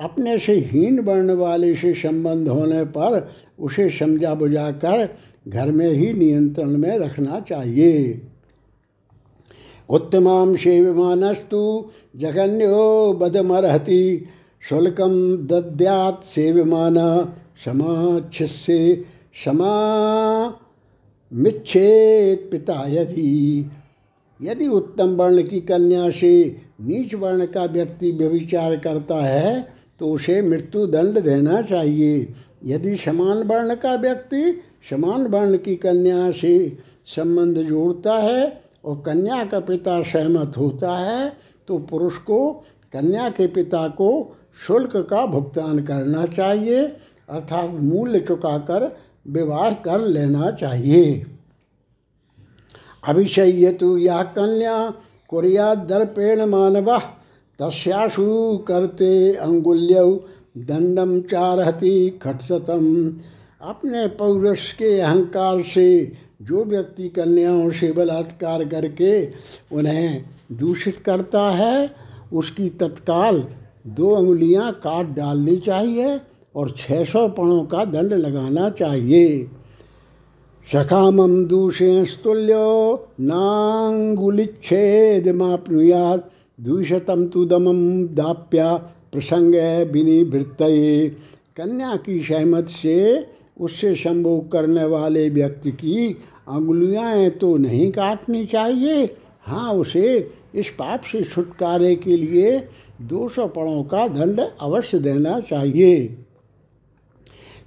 अपने 0.00 0.38
से 0.38 0.54
हीन 0.70 0.98
वर्ण 1.00 1.34
वाले 1.34 1.74
से 1.74 1.92
संबंध 1.94 2.48
होने 2.48 2.84
पर 2.84 3.30
उसे 3.58 3.88
समझा 3.90 4.34
बुझाकर 4.34 5.08
घर 5.48 5.70
में 5.70 5.90
ही 5.90 6.12
नियंत्रण 6.12 6.76
में 6.76 6.98
रखना 6.98 7.40
चाहिए। 7.40 8.22
उत्तमां 9.88 10.56
सेव्यमानस्तु 10.56 11.90
जघन्यो 12.16 13.12
बदमर्हति 13.12 14.26
शुल्कं 14.60 15.14
दद्यात् 15.46 16.24
सेव्यमान 16.24 16.96
समाच्छिष्ये 17.64 19.04
समा 19.44 19.74
मिच्छेद 21.32 22.48
पिता 22.52 22.84
यदि 22.88 23.70
यदि 24.40 24.66
उत्तम 24.68 25.16
वर्ण 25.16 25.42
की 25.42 25.60
कन्या 25.60 26.10
से 26.10 26.32
नीच 26.78 27.14
वर्ण 27.14 27.46
का 27.46 27.64
व्यक्ति 27.64 28.10
व्यभिचार 28.10 28.76
करता 28.76 29.16
है 29.16 29.68
तो 30.00 30.10
उसे 30.12 30.40
मृत्यु 30.42 30.86
दंड 30.86 31.18
देना 31.18 31.60
चाहिए। 31.62 32.34
यदि 32.64 32.96
समान 32.96 33.42
वर्ण 33.42 33.74
का 33.74 33.94
व्यक्ति 33.94 34.60
समान 34.90 35.26
वर्ण 35.26 35.56
की 35.56 35.74
कन्या 35.76 36.30
से 36.30 36.54
संबंध 37.06 37.58
जोड़ता 37.58 38.14
है 38.14 38.62
और 38.84 39.02
कन्या 39.06 39.44
का 39.44 39.60
पिता 39.60 40.00
सहमत 40.02 40.56
होता 40.56 40.96
है 40.96 41.32
तो 41.68 41.78
पुरुष 41.80 42.16
को 42.18 42.50
कन्या 42.92 43.28
के 43.30 43.46
पिता 43.46 43.86
को 43.88 44.10
शुल्क 44.66 44.96
का 45.10 45.24
भुगतान 45.26 45.82
करना 45.82 46.24
चाहिए, 46.26 46.82
अर्थात 47.28 47.70
मूल्य 47.70 48.20
चुकाकर 48.20 48.86
विवाह 49.28 49.70
कर 49.84 50.00
लेना 50.00 50.50
चाहिए। 50.50 51.24
अभिषय 53.08 53.72
तो 53.72 53.96
यह 53.98 54.22
कन्या 54.22 54.76
कुरिया 55.28 55.74
दर्पेण 55.74 56.44
मानव, 56.46 56.98
तस्याशु 57.58 58.56
करते 58.58 59.34
अंगुल्य 59.34 60.04
दंडम 60.58 61.20
चारहति 61.20 62.20
खटसतम। 62.22 62.86
अपने 63.60 64.06
पौरुष 64.08 64.72
के 64.72 64.98
अहंकार 65.00 65.62
से 65.62 66.12
जो 66.42 66.64
व्यक्ति 66.64 67.08
कन्याओं 67.08 67.70
से 67.70 67.90
बलात्कार 67.92 68.64
करके 68.64 69.26
उन्हें 69.76 70.24
दूषित 70.52 70.96
करता 70.96 71.42
है, 71.50 71.90
उसकी 72.32 72.68
तत्काल 72.70 73.44
दो 73.86 74.10
अंगुलियाँ 74.10 74.72
काट 74.72 75.06
डालनी 75.06 75.56
चाहिए 75.56 76.20
और 76.54 76.70
छः 76.70 77.04
सौ 77.04 77.28
पणों 77.28 77.62
का 77.64 77.84
दंड 77.84 78.12
लगाना 78.12 78.70
चाहिए। 78.70 79.50
सकामम 80.72 81.44
दूषेस्तुल्यो 81.44 82.66
नांगुलिच्छेद 83.20 85.28
मापनुयात 85.36 86.30
द्विशतम 86.58 87.26
तु 87.26 87.44
दमम 87.44 88.04
दाप्या 88.14 88.74
प्रसंग 89.12 89.54
विनिवृत्त 89.92 90.58
कन्या 91.56 91.96
की 91.96 92.20
सहमत 92.22 92.68
से 92.72 93.26
उससे 93.60 93.94
संभोग 93.94 94.50
करने 94.52 94.84
वाले 94.86 95.28
व्यक्ति 95.30 95.72
की 95.72 96.08
अंगुलियाँ 96.48 97.30
तो 97.40 97.56
नहीं 97.56 97.90
काटनी 97.92 98.44
चाहिए। 98.46 99.16
हाँ 99.46 99.74
उसे 99.74 100.30
इस 100.54 100.68
पाप 100.78 101.02
से 101.12 101.24
छुटकारे 101.24 101.94
के 101.96 102.16
लिए 102.16 102.58
दो 103.08 103.28
सौ 103.28 103.46
पड़ों 103.48 103.82
का 103.84 104.06
दंड 104.10 104.40
अवश्य 104.40 104.98
देना 105.00 105.40
चाहिए। 105.40 106.06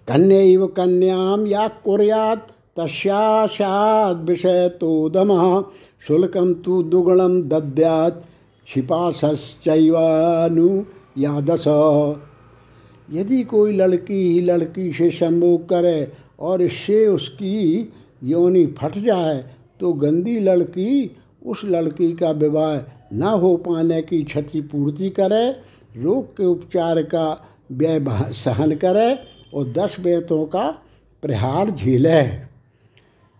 कन्या 0.08 0.66
कन्याम 0.78 1.48
या 1.48 1.68
कुर्यात 1.84 2.48
तस्याद 2.78 4.30
विषय 4.30 4.72
तो 4.82 5.10
तु 6.66 6.84
छिपाशश्चैवानु 8.68 10.84
या 11.18 11.42
दस 11.42 11.64
यदि 13.10 13.44
कोई 13.44 13.72
लड़की 13.72 14.14
ही 14.14 14.42
लड़की 14.42 14.94
से 14.94 15.10
संभोग 15.10 15.70
करे 15.70 16.12
और 16.40 16.62
इससे 16.62 17.08
उसकी 17.08 17.94
योनि 18.24 18.66
फट 18.66 18.98
जाए 18.98 19.46
तो 19.80 19.94
गंदी 19.94 20.40
लड़की 20.40 21.16
उस 21.46 21.62
लड़की 21.66 22.14
का 22.14 22.32
विवाह 22.32 22.80
न 23.14 23.24
हो 23.24 23.58
पाने 23.58 24.02
की 24.02 24.24
क्षतिपूर्ति 24.24 25.10
करे, 25.10 25.56
रोग 25.98 26.38
के 26.38 26.46
उपचार 26.46 27.04
का 27.04 27.48
व्यय 27.72 28.06
सहन 28.34 28.76
करे 28.76 29.20
और 29.54 29.72
दस 29.72 30.00
बेतों 30.00 30.46
का 30.46 30.78
प्रहार 31.24 31.72
झीले। 31.72 32.51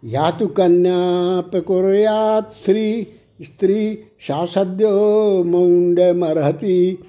या 0.04 0.30
तो 0.32 0.48
कन्या 0.48 1.42
पकुर्यात 1.54 2.54
श्री, 2.54 3.08
स्त्री 3.42 3.98
शासद्यो 4.20 5.44
मौंड 5.44 6.00
मरहती 6.18 7.00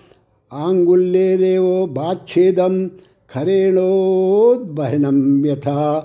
आंगुल्येरेव 0.52 1.64
बाच्छेदम 1.86 2.86
खरेणोद्वहनम 3.30 5.18
यथा 5.46 6.00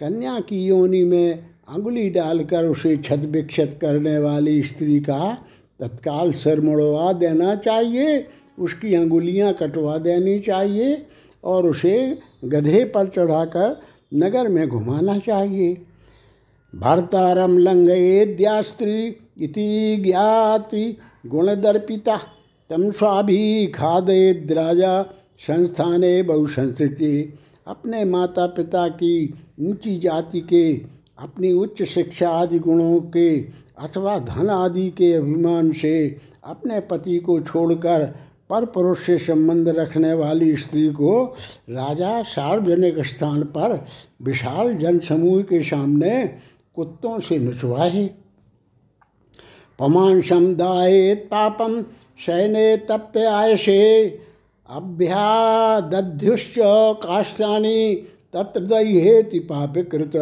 कन्या 0.00 0.38
की 0.40 0.64
योनि 0.66 1.04
में 1.04 1.44
अंगुली 1.68 2.08
डालकर 2.10 2.64
उसे 2.64 2.96
छत 2.96 3.28
विक्षत 3.28 3.78
करने 3.82 4.18
वाली 4.18 4.62
स्त्री 4.62 4.98
का 5.00 5.34
तत्काल 5.80 6.32
सर 6.32 6.60
मुड़वा 6.60 7.12
देना 7.12 7.54
चाहिए, 7.56 8.26
उसकी 8.58 8.94
अंगुलियाँ 8.94 9.52
कटवा 9.52 9.96
देनी 9.98 10.38
चाहिए 10.38 11.06
और 11.44 11.66
उसे 11.66 12.18
गधे 12.44 12.84
पर 12.84 13.08
चढ़ाकर 13.08 13.80
नगर 14.14 14.48
में 14.48 14.68
घुमाना 14.68 15.18
चाहिए। 15.18 15.76
भर्तारम 16.74 17.58
लंघयेद्या 17.58 18.60
स्त्री 18.62 19.16
इति 19.40 19.96
ज्ञाति 19.96 20.96
गुणदर्पिता। 21.26 22.16
तम 22.70 22.90
स्वाभी 22.90 23.66
खादयेद 23.66 24.52
राजा 24.52 25.02
संस्थाने 25.40 26.22
बहुसंस्कृति। 26.22 27.38
अपने 27.66 28.04
माता 28.04 28.46
पिता 28.46 28.88
की 28.88 29.34
ऊँची 29.60 29.98
जाति 29.98 30.40
के, 30.40 30.72
अपनी 31.18 31.52
उच्च 31.52 31.82
शिक्षा 31.82 32.28
आदि 32.30 32.58
गुणों 32.58 33.00
के 33.00 33.30
अथवा 33.78 34.18
धन 34.18 34.50
आदि 34.50 34.88
के 34.90 35.12
अभिमान 35.12 35.72
से 35.72 36.16
अपने 36.44 36.80
पति 36.80 37.18
को 37.18 37.40
छोड़कर 37.40 38.04
पर 38.50 38.64
पुरुष 38.64 38.98
से 38.98 39.18
संबंध 39.18 39.68
रखने 39.68 40.12
वाली 40.14 40.56
स्त्री 40.56 40.88
को 40.92 41.24
राजा 41.70 42.22
सार्वजनिक 42.22 42.98
स्थान 43.04 43.42
पर 43.42 43.84
विशाल 44.22 44.74
जनसमूह 44.74 45.42
के 45.42 45.62
सामने 45.62 46.24
कुत्तों 46.76 47.18
से 47.20 47.38
नचवाए 47.38 48.06
पमान 49.78 50.20
समुदाय 50.22 51.14
पापम 51.14 51.82
शयने 52.26 52.76
तप्त 52.88 53.16
आयसे 53.18 53.80
अभ्यादध्युश्च 54.68 56.54
काष्ठानी, 57.04 57.94
तत्र 58.34 58.60
दहेति 58.60 59.38
पापिकृत 59.38 60.16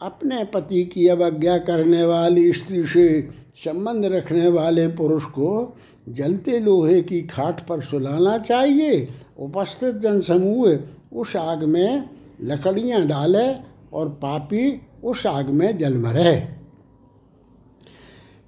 अपने 0.00 0.44
पति 0.44 0.84
की 0.84 1.08
अवज्ञा 1.08 1.58
करने 1.58 2.04
वाली 2.04 2.52
स्त्री 2.52 2.82
से 2.84 3.28
संबंध 3.56 4.04
रखने 4.04 4.48
वाले 4.48 4.86
पुरुष 4.88 5.24
को 5.24 5.76
जलते 6.08 6.58
लोहे 6.60 7.00
की 7.02 7.20
खाट 7.22 7.60
पर 7.66 7.80
सुलाना 7.82 8.36
चाहिए। 8.38 9.08
उपस्थित 9.38 9.94
जनसमूह 9.94 10.78
उस 11.12 11.36
आग 11.36 11.64
में 11.64 12.08
लकड़ियाँ 12.42 13.06
डाले 13.06 13.46
और 13.92 14.08
पापी 14.08 14.80
उस 15.04 15.26
आग 15.26 15.50
में 15.50 15.78
जल 15.78 15.96
मरे। 15.98 16.48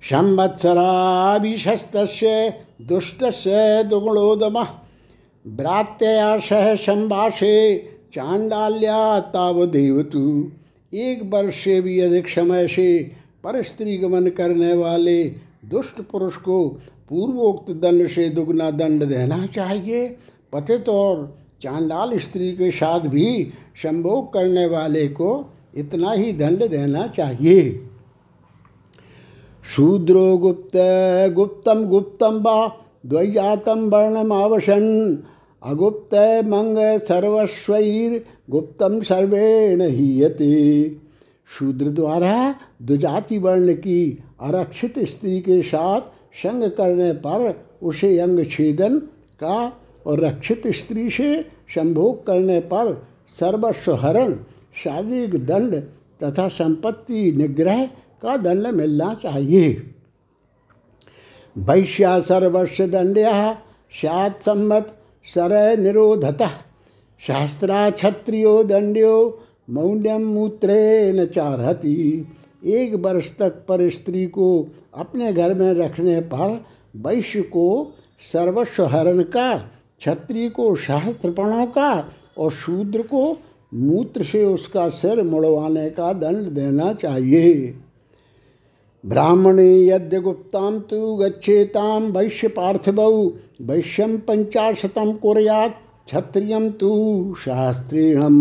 संवत्सराभिशस्त 0.03 1.97
दुष्ट 2.83 3.25
से 3.25 3.85
दुगुणोदम 3.85 4.63
भ्रात्यया 5.45 6.39
सह 6.39 6.75
संभाषे 6.75 7.79
चांडाल्या 8.15 9.21
तावदेवतु। 9.21 10.51
एक 10.93 11.23
वर्ष 11.25 11.55
से 11.55 11.81
भी 11.81 12.01
अधिक 12.01 12.29
समय 12.29 12.69
से 12.69 13.13
पर 13.45 13.63
स्त्री 13.63 13.97
गमन 13.97 14.29
करने 14.29 14.73
वाले 14.73 15.25
दुष्ट 15.65 16.01
पुरुष 16.01 16.37
को 16.37 16.69
पूर्वोक्त 17.09 17.71
दंड 17.71 18.07
से 18.07 18.29
दुगना 18.29 18.71
दंड 18.71 19.05
देना 19.05 19.47
चाहिए। 19.47 20.17
पतित 20.53 20.89
और 20.89 21.39
चांडाल 21.63 22.19
स्त्री 22.19 22.53
के 22.53 22.71
साथ 22.71 23.01
भी 23.01 23.53
संभोग 23.77 24.33
करने 24.33 24.67
वाले 24.67 25.09
को 25.09 25.53
इतना 25.75 26.13
ही 26.13 26.33
दंड 26.33 26.69
देना 26.69 27.07
चाहिए। 27.07 27.81
शूद्रो 29.65 30.39
गुप्त, 30.39 30.77
गुप्तम 31.35 31.85
गुप्तम 31.85 32.41
वा 32.43 32.79
द्वैजातम 33.07 33.89
वर्णमावशन 33.89 35.19
अगुप्त 35.63 36.15
मंग 36.47 36.99
सर्वस्वैर, 36.99 38.25
गुप्तम 38.51 39.01
सर्वेण 39.03 39.83
हीयते। 39.83 40.91
शूद्र 41.49 41.89
द्वारा 41.89 42.55
दुजाति 42.83 43.39
वर्ण 43.39 43.75
की 43.75 44.23
आरक्षित 44.41 44.99
स्त्री 44.99 45.41
के 45.41 45.63
साथ 45.63 46.01
संग 46.35 46.71
करने 46.71 47.13
पर 47.13 47.67
उसे 47.83 48.19
अंग 48.19 48.45
छेदन 48.45 48.99
का 49.41 49.83
और 50.07 50.21
रक्षित 50.21 50.67
स्त्री 50.67 51.11
से 51.11 51.43
संभोग 51.69 52.27
करने 52.27 52.61
पर 52.61 53.07
सर्वस्व 53.41 53.95
हरण 53.95 54.35
शारीरिक 54.85 55.47
दंड 55.47 55.75
तथा 56.23 56.49
संपत्ति 56.49 57.33
निग्रह 57.33 57.85
का 58.23 58.37
दंड 58.37 58.67
मिलना 58.67 59.15
चाहिए। 59.15 59.91
वैश्या 61.59 62.19
सर्वस्व 62.21 62.87
दंड्या 62.87 63.53
सात 63.93 64.43
सम्मत 64.43 64.95
सर 65.25 65.79
निरोधतः। 65.79 66.51
शास्त्रा 67.21 67.91
क्षत्रियो 67.91 68.63
दंड्यो 68.65 69.43
मौल्यम 69.71 70.23
मूत्रेण 70.23 71.25
चारहती। 71.27 72.27
एक 72.65 72.95
वर्ष 72.95 73.37
तक 73.39 73.65
पर 73.69 73.89
स्त्री 73.89 74.27
को 74.27 74.67
अपने 74.95 75.33
घर 75.33 75.55
में 75.55 75.73
रखने 75.75 76.21
पर 76.21 76.65
वैश्य 76.97 77.43
को 77.43 77.95
सर्वस्व 78.33 78.85
हरण 78.85 79.23
का 79.23 79.71
क्षत्रिय 80.01 80.49
को 80.51 80.75
सहस्त्रपणों 80.77 81.67
का 81.69 81.91
और 82.39 82.51
शूद्र 82.53 83.03
को 83.05 83.27
मूत्र 83.73 84.23
से 84.25 84.45
उसका 84.45 84.89
सिर 84.91 85.23
मुड़वाने 85.23 85.89
का 85.91 86.13
दंड 86.15 86.49
देना 86.51 86.93
चाहिए। 86.93 87.75
ब्राह्मणे 89.05 89.71
यद्य 89.87 90.21
गुप्ताम 90.21 90.79
तो 90.81 91.17
गच्छेताम 91.17 92.11
वैश्य 92.13 92.49
पार्थिवौ 92.51 93.11
वैश्यम 93.63 94.17
पंचाशतम 94.19 95.13
कुरयात 95.23 95.81
क्षत्रियम 96.07 96.69
तु 96.81 96.91
शास्त्रीणम 97.39 98.39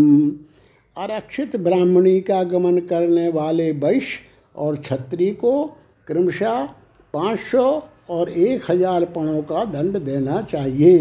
आरक्षित 0.96 1.56
ब्राह्मणी 1.58 2.20
का 2.22 2.42
गमन 2.46 2.78
करने 2.90 3.28
वाले 3.30 3.70
वैश्य 3.74 4.20
और 4.54 4.76
क्षत्रिय 4.78 5.30
को 5.34 5.52
क्रमशः 6.08 6.64
पाँच 7.14 7.38
सौ 7.40 7.64
और 8.10 8.30
एक 8.30 8.70
हज़ार 8.70 9.04
पणों 9.14 9.42
का 9.42 9.64
दंड 9.72 9.98
देना 10.00 10.40
चाहिए। 10.42 10.98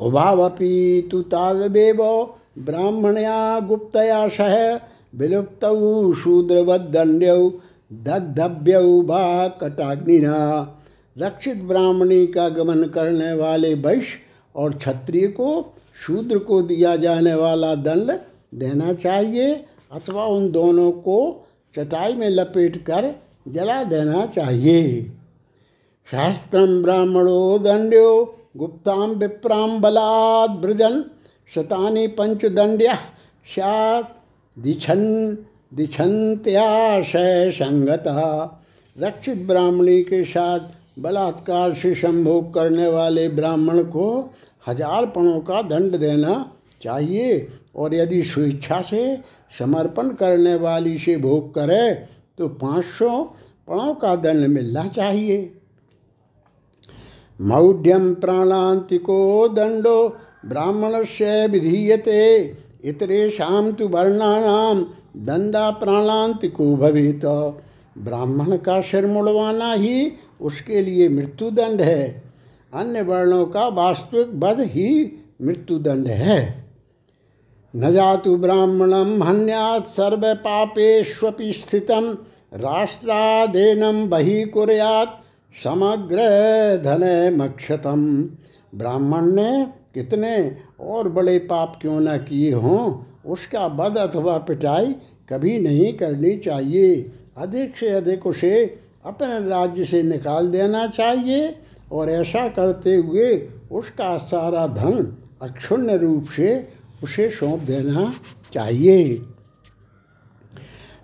उभावपी 0.00 1.02
तु 1.02 1.22
ब्राह्मणया 2.58 3.60
गुप्तया 3.60 4.26
सह 4.28 4.54
विलुप्त 5.18 5.64
शूद्रवदंड्यौ 6.16 7.38
दग्धव्यौ 7.92 9.00
भा 9.02 9.48
कटाग्निना 9.60 10.36
रक्षित 11.16 11.62
ब्राह्मणी 11.62 12.26
का 12.26 12.48
गमन 12.48 12.82
करने 12.84 13.32
वाले 13.32 13.74
वैश्य 13.74 14.18
और 14.54 14.74
क्षत्रिय 14.74 15.26
को, 15.28 15.74
शूद्र 16.06 16.38
को 16.38 16.60
दिया 16.62 16.94
जाने 16.96 17.34
वाला 17.34 17.74
दंड 17.74 18.12
देना 18.54 18.92
चाहिए 18.92 19.54
अथवा 19.92 20.24
उन 20.24 20.50
दोनों 20.50 20.90
को 20.92 21.18
चटाई 21.74 22.12
में 22.12 22.28
लपेट 22.28 22.76
कर 22.76 23.14
जला 23.48 23.82
देना 23.84 24.26
चाहिए। 24.26 25.02
शास्त्रम 26.10 26.82
ब्राह्मणो 26.82 27.58
दंड्यो 27.58 28.08
गुप्ताम 28.54 29.10
विप्राम 29.10 29.80
बलाद 29.80 30.50
ब्रजन 30.62 31.02
शतानी 31.50 32.06
पंचदंड्या 32.08 32.94
स्यात् 33.46 34.12
दिछन 34.56 35.02
दिछंत्याशय 35.74 37.50
संगता 37.52 38.20
रक्षित 38.96 39.38
ब्राह्मणी 39.46 40.02
के 40.02 40.22
साथ 40.24 40.60
बलात्कार 40.98 41.74
से 41.74 41.94
संभोग 41.94 42.52
करने 42.54 42.86
वाले 42.88 43.28
ब्राह्मण 43.30 43.82
को 43.90 44.06
हज़ार 44.68 45.06
पणों 45.06 45.40
का 45.40 45.62
दंड 45.62 45.96
देना 45.96 46.34
चाहिए 46.82 47.46
और 47.76 47.94
यदि 47.94 48.22
स्वेच्छा 48.22 48.80
से 48.82 49.02
समर्पण 49.58 50.08
करने 50.14 50.54
वाली 50.58 50.96
से 50.98 51.16
भोग 51.16 51.52
करे 51.54 51.92
तो 52.38 52.48
पाँच 52.62 52.84
सौ 52.84 53.10
पणों 53.68 53.94
का 53.94 54.14
दंड 54.16 54.46
मिलना 54.46 54.86
चाहिए। 54.88 55.38
मौढ़्यम 57.40 58.14
प्राणांतिको 58.14 59.48
दंडो 59.48 60.16
ब्राह्मण 60.46 61.04
से 61.04 61.46
विधीयते। 61.48 62.22
इतरेशम 62.84 63.70
तो 63.72 63.88
वर्णानाम 63.88 64.82
दंडा 65.16 65.70
प्राणांतिको 65.70 66.76
भवित। 66.76 67.24
ब्राह्मण 67.98 68.56
का 68.56 68.80
सिर 68.80 69.06
मुड़वाना 69.06 69.72
ही 69.72 70.12
उसके 70.40 70.80
लिए 70.80 71.08
मृत्युदंड 71.08 71.80
है। 71.80 72.22
अन्य 72.72 73.02
वर्णों 73.02 73.44
का 73.46 73.66
वास्तविक 73.68 74.30
वध 74.34 74.60
ही 74.60 74.90
मृत्युदंड 75.42 76.06
है। 76.06 76.38
न 77.74 77.92
जातु 77.94 78.36
ब्राह्मणम 78.36 79.22
हन्यात 79.22 79.86
सर्व 79.86 80.22
स्थितम 81.52 82.16
राष्ट्रादेनम 82.54 84.06
बही 84.06 84.44
कुर्यात 84.44 85.20
समग्र 85.54 86.18
धन 86.84 87.04
मक्षतम। 87.36 88.00
ब्राह्मण 88.72 89.26
ने 89.26 89.66
कितने 89.94 90.36
और 90.80 91.08
बड़े 91.08 91.38
पाप 91.40 91.78
क्यों 91.80 92.00
न 92.00 92.16
किए 92.18 92.52
हों, 92.52 93.04
उसका 93.26 93.66
वध 93.66 93.96
अथवा 93.98 94.38
पिटाई 94.38 94.94
कभी 95.28 95.58
नहीं 95.58 95.92
करनी 95.92 96.36
चाहिए। 96.36 96.94
अधिक 97.36 97.76
से 97.76 97.88
अधिक 97.88 98.26
उसे 98.26 98.54
अपने 99.06 99.38
राज्य 99.48 99.84
से 99.84 100.02
निकाल 100.02 100.48
देना 100.48 100.86
चाहिए 100.86 101.54
और 101.92 102.10
ऐसा 102.10 102.48
करते 102.48 102.94
हुए 102.96 103.30
उसका 103.72 104.16
सारा 104.18 104.66
धन 104.66 105.16
अक्षुण्ण 105.42 105.96
रूप 105.98 106.24
से 106.26 106.68
उसे 107.04 107.28
सौंप 107.30 107.60
देना 107.60 108.12
चाहिए। 108.52 109.20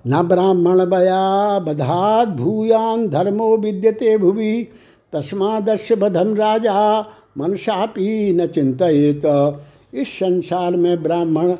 न 0.07 0.23
ब्राह्मण 0.23 0.85
बया 0.87 1.59
बधात 1.59 2.29
भूयान 2.29 3.09
धर्मो 3.09 3.57
विद्यते 3.57 4.17
भुवि। 4.19 4.67
तस्मादस्य 5.13 5.97
बधम 5.97 6.35
राजा 6.35 7.01
मनसापी 7.39 8.33
न 8.33 8.47
चिंतित 8.47 9.23
इस 9.95 10.09
संसार 10.09 10.77
में 10.77 11.03
ब्राह्मण 11.03 11.53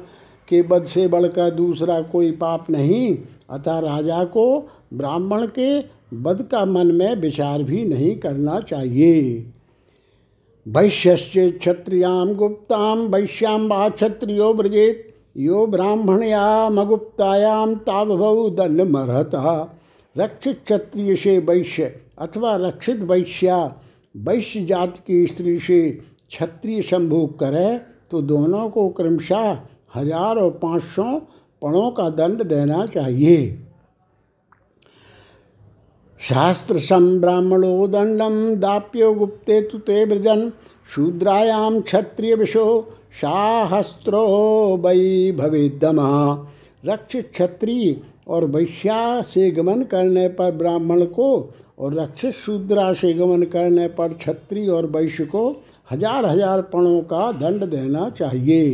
के 0.49 0.63
बध 0.63 0.85
से 0.85 1.07
बढ़कर 1.09 1.51
दूसरा 1.51 2.01
कोई 2.03 2.31
पाप 2.33 2.71
नहीं, 2.71 3.19
अतः 3.51 3.79
राजा 3.79 4.25
को 4.25 4.69
ब्राह्मण 4.95 5.47
के 5.59 5.79
बद 6.15 6.43
का 6.43 6.65
मन 6.65 6.95
में 6.95 7.15
विचार 7.17 7.63
भी 7.63 7.85
नहीं 7.85 8.15
करना 8.17 8.61
चाहिए। 8.61 9.53
वैश्य 10.67 11.17
क्षत्रियाम 11.51 12.35
गुप्ताम 12.35 12.99
वैश्याम 13.09 13.69
क्षत्रियो 13.91 14.53
ब्रजेत 14.55 15.10
यो 15.37 15.67
ब्राह्मणयामगुप्तायाम 15.67 17.75
दंड 18.57 18.81
मरहता 18.91 19.77
रक्षित 20.17 20.61
क्षत्रिय 20.65 21.17
से 21.17 21.39
वैश्य 21.39 21.95
अथवा 22.19 22.57
रक्षित 22.57 23.01
वैश्या 23.11 23.75
वैश्य 24.15 24.67
जाति 24.67 25.01
की 25.07 25.27
स्त्री 25.27 25.59
से 25.59 25.91
क्षत्रिय 25.91 26.83
संभोग 26.83 27.39
करे 27.39 27.81
तो 28.11 28.23
दोनों 28.23 28.71
को 28.71 28.91
क्रमशः 28.91 29.59
हज़ार 29.95 30.37
और 30.37 30.51
पाँच 30.63 30.85
सौ 30.85 31.21
पणों 31.63 31.91
का 31.91 32.11
दंड 32.11 32.45
देना 32.45 32.87
चाहिए। 32.87 33.59
शास्त्र 36.21 36.79
ब्राह्मणो 37.21 37.87
दंडम 37.87 38.61
दाप्यो 38.61 39.15
गुप्ते 39.15 39.63
तु 39.63 39.81
ते 39.81 40.07
ब्रजन 40.07 40.53
शूद्रायाम 40.89 41.81
क्षत्रिय 41.81 42.35
विशो 42.35 42.97
शाहस्त्रो 43.13 44.25
वै 44.83 45.33
भवेदमा 45.37 46.11
रक्ष 46.85 47.17
क्षत्रिय 47.17 47.97
और 48.29 48.45
वैश्या 48.51 49.01
से 49.23 49.51
गमन 49.51 49.83
करने 49.85 50.29
पर 50.29 50.53
ब्राह्मण 50.57 51.05
को 51.09 51.29
और 51.79 51.95
रक्षित 51.95 52.35
शूद्रा 52.35 52.93
से 52.93 53.13
गमन 53.15 53.43
करने 53.53 53.89
पर 53.99 54.15
क्षत्रिय 54.15 54.69
और 54.71 54.87
वैश्य 54.91 55.25
को 55.27 55.49
हज़ार 55.93 56.27
हज़ार 56.27 56.63
पणों 56.73 57.01
का 57.03 57.31
दंड 57.33 57.65
देना 57.67 58.09
चाहिए। 58.11 58.65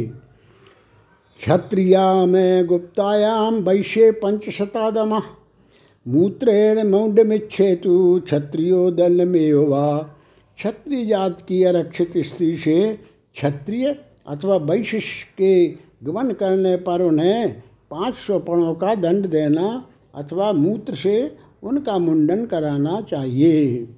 क्षत्रिया 1.40 2.05
में 2.27 2.66
गुप्तायाम 2.66 3.55
वैश्य 3.64 4.11
पंचशतादमा। 4.22 5.22
मूत्रेण 6.07 6.83
मौंडमिच्छेतु 6.88 8.20
क्षत्रियो 8.20 8.90
दंड 8.90 9.22
में 9.22 9.53
वा। 9.53 9.96
क्षत्रिय 10.59 11.07
जात 11.07 11.40
की 11.40 11.62
आरक्षित 11.64 12.18
स्त्री 12.18 12.57
से 12.57 12.77
क्षत्रिय 12.94 13.92
अथवा 14.26 14.66
वैश्य 14.66 15.00
के 15.38 15.68
गमन 16.04 16.30
करने 16.40 16.76
पर 16.86 17.02
उन्हें 17.02 17.62
पाँच 17.90 18.16
सौ 18.16 18.38
पणों 18.38 18.74
का 18.74 18.96
दंड 18.96 19.26
देना 19.26 19.84
अथवा 20.14 20.54
मूत्र 20.54 20.94
से 20.94 21.36
उनका 21.62 21.98
मुंडन 21.98 22.46
कराना 22.46 23.00
चाहिए। 23.00 23.88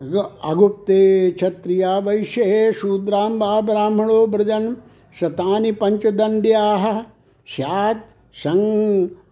अगुप्ते 0.00 1.32
क्षत्रिया 1.32 1.98
वैश्य 1.98 2.72
शूद्राम 2.72 3.38
वा 3.38 3.60
ब्राह्मणो 3.60 4.26
ब्रजन 4.26 4.76
शतानि 5.20 5.74
पंचदंड्या 5.74 7.04
सैत् 7.46 7.98
सं 8.36 8.90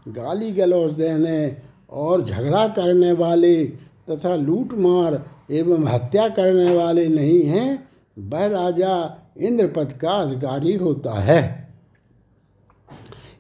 गाली 0.07 0.51
गलौज 0.51 0.91
देने 0.91 1.57
और 1.89 2.23
झगड़ा 2.25 2.67
करने 2.67 3.11
वाले 3.11 3.65
तथा 4.09 4.35
लूटमार 4.35 5.23
एवं 5.51 5.87
हत्या 5.87 6.27
करने 6.29 6.75
वाले 6.75 7.07
नहीं 7.07 7.43
हैं, 7.43 7.87
वह 8.19 8.45
राजा 8.47 9.17
इंद्रपद 9.37 9.93
का 9.93 10.11
अधिकारी 10.11 10.73
होता 10.75 11.13
है। 11.13 11.41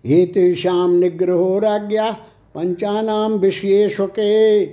ये 0.05 0.25
तेषाम 0.25 0.91
निग्रहो 0.91 1.59
राज्ञा 1.59 2.11
पंचानाम 2.55 3.33
विशेष 3.33 3.97
के 4.01 4.65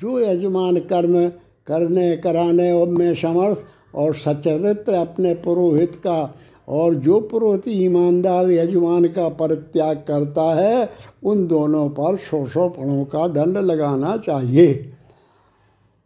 जो 0.00 0.20
यजमान 0.20 0.76
कर्म 0.78 1.28
करने, 1.66 2.16
कराने 2.16 2.86
में 2.86 3.14
समर्थ 3.14 3.58
और 3.94 4.14
सचरित्र 4.14 4.92
अपने 4.92 5.34
पुरोहित 5.34 5.94
का 5.94 6.34
और 6.68 6.94
जो 6.94 7.20
पुरोहित 7.20 7.62
ईमानदार 7.68 8.50
यजमान 8.50 9.04
का 9.04 9.28
परित्याग 9.28 9.96
करता 9.96 10.54
है, 10.54 10.90
उन 11.24 11.46
दोनों 11.46 11.88
पर 11.88 12.16
सौ 12.16 12.68
पणों 12.68 13.04
का 13.04 13.28
दंड 13.28 13.58
लगाना 13.58 14.16
चाहिए। 14.16 14.92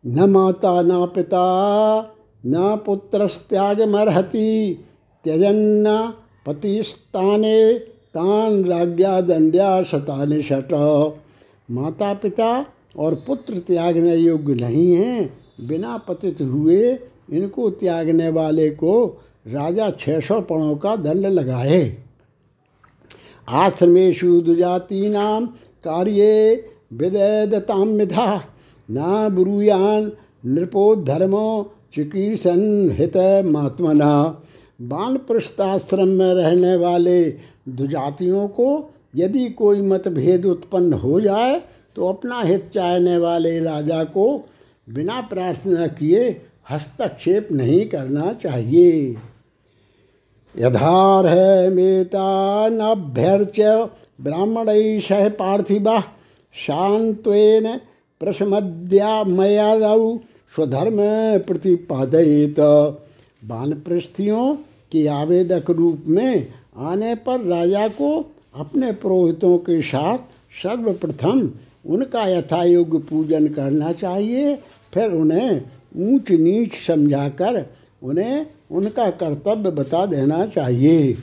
न 0.06 0.30
माता, 0.30 0.82
न 0.82 1.06
पिता, 1.06 1.44
न 2.46 2.80
पुत्रस्त्याग 2.86 3.82
मरहति 3.82 4.78
त्यजन्न 5.24 6.12
पतिस्ताने 6.46 7.78
तान 8.18 8.64
राज्ञा 8.64 9.20
दंड्या 9.20 9.83
शतानि 9.83 10.42
शट। 10.42 10.72
माता 11.70 12.12
पिता 12.14 12.66
और 12.96 13.14
पुत्र 13.26 13.59
त्यागने 13.59 14.14
योग्य 14.16 14.54
नहीं 14.54 14.94
हैं, 14.94 15.38
बिना 15.61 15.96
पतित 15.98 16.40
हुए 16.40 16.98
इनको 17.33 17.70
त्यागने 17.70 18.28
वाले 18.28 18.68
को 18.70 19.22
राजा 19.48 19.90
छः 19.90 20.20
सौ 20.20 20.40
पणों 20.40 20.74
का 20.76 20.96
दंड 20.96 21.26
लगाए। 21.26 21.96
आश्रमेशु 23.48 24.40
कार्ये 25.85 26.64
विदयदताम 26.92 27.88
मिधा। 27.88 28.42
न 28.90 29.28
ब्रूयान 29.33 30.12
नृपोधर्मो 30.46 31.72
चिकीर्षण 31.94 32.90
हित 32.90 33.16
महात्मना 33.46 34.42
प्रस्थाश्रम 35.18 36.08
में 36.08 36.34
रहने 36.34 36.76
वाले 36.76 37.22
दुजातियों 37.68 38.48
को 38.48 38.68
यदि 39.16 39.48
कोई 39.50 39.80
मतभेद 39.80 40.44
उत्पन्न 40.44 40.92
हो 40.92 41.20
जाए 41.20 41.58
तो 41.96 42.08
अपना 42.08 42.40
हित 42.40 42.70
चाहने 42.74 43.16
वाले 43.18 43.58
राजा 43.60 44.02
को 44.04 44.26
बिना 44.88 45.20
प्रार्थना 45.20 45.86
किए 45.86 46.28
हस्तक्षेप 46.70 47.48
नहीं 47.52 47.84
करना 47.86 48.32
चाहिए। 48.32 49.16
यथार 50.54 51.26
है 51.26 51.70
मेता 51.70 52.68
नभ्यर्च 52.68 53.60
ब्राह्मण 54.20 54.68
सह 55.00 55.28
पार्थिवा 55.28 56.00
शांत्वेन 56.54 57.76
प्रसमद्या 58.20 59.22
मयादौ 59.24 60.16
स्वधर्म 60.54 60.96
प्रतिपादयित। 61.46 62.60
वानप्रस्थियों 63.42 64.56
के 64.92 65.07
आवेदक 65.09 65.70
रूप 65.70 66.05
में 66.09 66.46
आने 66.88 67.14
पर 67.27 67.44
राजा 67.46 67.87
को 67.90 68.11
अपने 68.55 68.92
पुरोहितों 68.94 69.57
के 69.61 69.81
साथ 69.83 70.18
सर्वप्रथम 70.62 71.51
उनका 71.87 72.27
यथायोग्य 72.29 72.98
पूजन 73.09 73.46
करना 73.48 73.92
चाहिए, 73.94 74.55
फिर 74.94 75.12
उन्हें 75.12 75.62
ऊंच 75.96 76.31
नीच 76.33 76.74
समझाकर 76.77 77.64
उन्हें 78.03 78.46
उनका 78.70 79.11
कर्तव्य 79.12 79.70
बता 79.72 80.05
देना 80.07 80.44
चाहिए। 80.46 81.16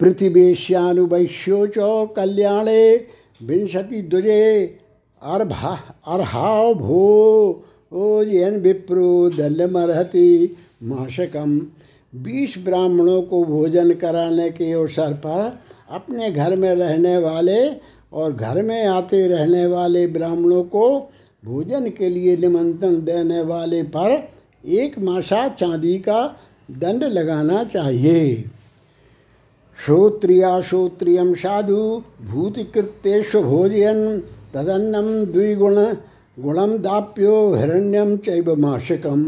पृथिवेश्यानुवैश्यो 0.00 1.66
च 1.68 1.78
कल्याणे 2.16 2.94
विंशति 3.40 4.00
द्वजे 4.02 4.64
अर्भा 5.22 5.74
अर्हाव 6.06 6.72
भो 6.74 7.02
ओजयन 7.92 8.60
विप्रो 8.60 9.28
दंडमर्हति 9.30 10.56
माशकम। 10.82 11.58
बीस 12.14 12.54
ब्राह्मणों 12.58 13.22
को 13.22 13.44
भोजन 13.44 13.92
कराने 13.94 14.48
के 14.50 14.72
अवसर 14.72 15.12
पर 15.12 15.58
अपने 15.90 16.30
घर 16.30 16.56
में 16.56 16.74
रहने 16.74 17.16
वाले 17.18 17.58
और 18.12 18.32
घर 18.32 18.62
में 18.62 18.86
आते 18.86 19.26
रहने 19.28 19.66
वाले 19.66 20.06
ब्राह्मणों 20.06 20.62
को 20.64 20.88
भोजन 21.42 21.88
के 21.90 22.08
लिए 22.08 22.36
निमंत्रण 22.36 22.94
देने 23.04 23.40
वाले 23.42 23.82
पर 23.82 24.16
एक 24.64 24.98
मासा 24.98 25.48
चांदी 25.48 25.98
का 25.98 26.20
दंड 26.70 27.04
लगाना 27.04 27.62
चाहिए। 27.64 28.44
श्रोत्रिया 29.78 30.60
श्रोत्रियम 30.60 31.32
साधु 31.34 32.02
भूतिकृत्येश 32.22 33.34
भोजयन 33.36 34.18
तदन्नम 34.54 35.08
द्विगुण 35.24 35.74
गुणम 36.38 36.76
दाप्यो 36.78 37.32
हिरण्यम 37.54 38.16
चैव 38.16 38.54
मासिकम 38.56 39.24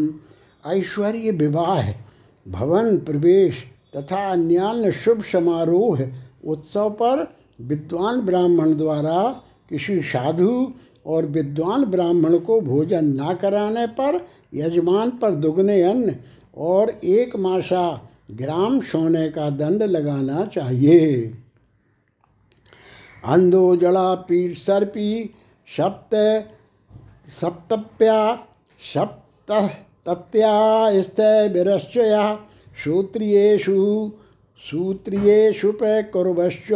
ऐश्वर्य 0.67 1.31
विवाह 1.31 1.93
भवन, 2.47 2.97
प्रवेश 2.99 3.65
तथा 3.97 4.27
अन्यान्य 4.31 4.93
शुभ 4.93 5.23
समारोह 5.23 6.01
उत्सव 6.45 6.91
पर 6.91 7.37
विद्वान 7.61 8.21
ब्राह्मण 8.21 8.75
द्वारा 8.75 9.23
किसी 9.69 10.01
साधु 10.03 10.73
और 11.07 11.27
विद्वान 11.27 11.85
ब्राह्मण 11.85 12.39
को 12.39 12.61
भोजन 12.61 13.05
न 13.21 13.35
कराने 13.35 13.87
पर 13.87 14.27
यजमान 14.55 15.11
पर 15.11 15.35
दुगने 15.35 15.83
अन्न 15.83 16.17
और 16.57 16.91
एक 17.05 17.37
मासा 17.37 18.09
ग्राम 18.31 18.81
सोने 18.81 19.29
का 19.29 19.51
दंड 19.51 19.83
लगाना 19.83 20.45
चाहिए। 20.47 21.25
अंधो 23.25 23.77
जड़ा 23.77 24.15
पीठ 24.15 24.57
सर्पी, 24.57 25.31
सप्त, 25.77 26.15
सप्तप्या, 27.29 28.47
सप्त 28.95 29.53
विरश्चया 31.49 32.23
श्रोत्रियेषु 32.83 34.11
सूत्रियेषु 34.61 35.73
कुर्वश्च 35.83 36.69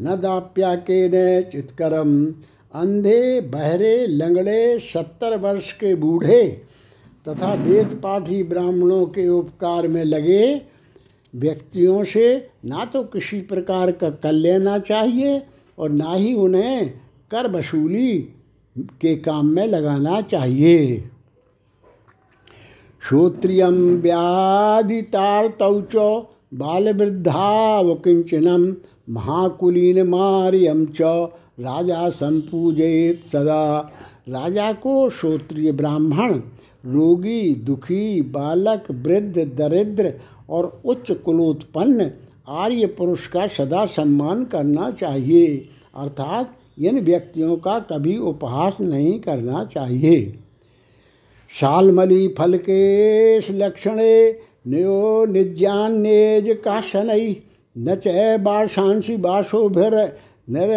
न 0.00 0.16
दाप्याके 0.20 1.08
न 1.08 1.42
चित्करम। 1.42 2.26
अंधे, 2.74 3.40
बहरे, 3.40 4.06
लंगड़े, 4.06 4.78
सत्तर 4.78 5.36
वर्ष 5.36 5.72
के 5.72 5.94
बूढ़े 5.94 6.42
तथा 7.28 7.52
वेद 7.54 8.00
पाठी 8.02 8.42
ब्राह्मणों 8.42 9.06
के 9.06 9.28
उपकार 9.28 9.88
में 9.88 10.04
लगे 10.04 10.62
व्यक्तियों 11.34 12.04
से 12.04 12.50
ना 12.64 12.84
तो 12.84 13.02
किसी 13.04 13.40
प्रकार 13.40 13.92
का 13.92 14.10
कर 14.10 14.32
लेना 14.32 14.78
चाहिए 14.78 15.42
और 15.78 15.90
ना 15.90 16.14
ही 16.14 16.34
उन्हें 16.34 16.88
कर 17.30 17.50
वसूली 17.50 18.18
के 18.76 19.16
काम 19.16 19.46
में 19.46 19.66
लगाना 19.66 20.20
चाहिए। 20.20 21.10
श्रोत्रियं 23.08 24.00
व्याधितार्तौ 24.00 25.80
च 25.80 26.26
बालवृद्धावकिञ्चनं 26.54 28.74
महाकुलीनमार्यं 29.14 30.86
च 30.86 31.30
राजा 31.60 32.08
संपूजयेत 32.08 33.24
सदा। 33.24 33.92
राजा 34.28 34.72
को 34.72 35.10
श्रोत्रिय 35.10 35.72
ब्राह्मण, 35.72 36.40
रोगी, 36.86 37.54
दुखी, 37.54 38.22
बालक, 38.22 38.84
वृद्ध, 38.90 39.38
दरिद्र 39.38 40.12
और 40.50 40.82
उच्च 40.84 41.12
कुलोत्पन्न, 41.12 42.10
आर्य 42.48 42.86
पुरुष 42.86 43.26
का 43.26 43.46
सदा 43.46 43.86
सम्मान 43.86 44.44
करना 44.44 44.90
चाहिए। 44.90 45.68
अर्थात 45.96 46.52
इन 46.78 47.00
व्यक्तियों 47.00 47.56
का 47.56 47.78
कभी 47.78 48.18
उपहास 48.18 48.80
नहीं 48.80 49.20
करना 49.20 49.64
चाहिए। 49.64 50.38
शालमली 51.60 52.26
फल 52.28 52.56
के 52.58 53.38
लक्षणे, 53.52 54.38
न्यो 54.68 55.26
का 56.54 56.80
शनई 56.80 57.36
न 57.78 57.94
च 57.94 58.40
बाशांसी 58.40 59.16
बाशोभिर, 59.16 59.94
नर 60.50 60.70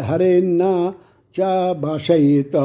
हरे 0.00 0.40
न 0.42 0.92
च 1.34 1.40
बाशयित। 1.80 2.56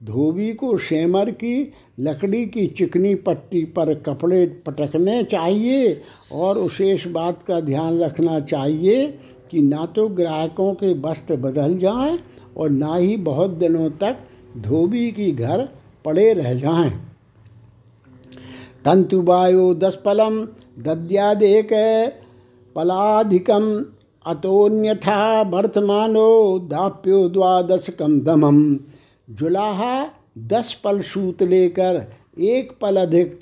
धोबी 0.00 0.52
को 0.52 0.76
शेमर 0.78 1.30
की, 1.30 1.72
लकड़ी 2.00 2.44
की 2.46 2.66
चिकनी 2.66 3.14
पट्टी 3.14 3.64
पर 3.64 3.94
कपड़े 3.94 4.46
पटकने 4.66 5.22
चाहिए 5.24 6.00
और 6.32 6.58
उसे 6.58 6.92
इस 6.92 7.06
बात 7.06 7.42
का 7.42 7.60
ध्यान 7.60 8.00
रखना 8.00 8.40
चाहिए 8.40 9.06
कि 9.50 9.62
ना 9.62 9.86
तो 9.86 10.08
ग्राहकों 10.08 10.72
के 10.74 10.92
वस्त्र 11.00 11.36
बदल 11.36 11.78
जाएँ 11.78 12.18
और 12.56 12.70
ना 12.70 12.96
ही 12.96 13.16
बहुत 13.16 13.50
दिनों 13.50 13.90
तक 13.90 14.18
धोबी 14.58 15.10
की 15.10 15.30
घर 15.32 15.68
पड़े 16.04 16.32
रह 16.34 16.54
जाएँ। 16.54 16.90
तंतुवायो 18.84 19.72
दसपलम 19.74 20.44
दद्यादेक 20.78 21.68
पलाधिकम 22.76 23.64
अतोन्यथा 24.24 25.20
वर्तमानो 25.50 26.58
दाप्यो 26.68 27.28
द्वादशकम 27.28 28.20
दमम 28.20 28.58
जुलाहा 29.28 29.94
दस 30.48 30.72
पल 30.84 31.00
सूत 31.02 31.42
लेकर 31.42 32.00
एक 32.40 32.72
पल 32.80 32.96
अधिक 32.96 33.38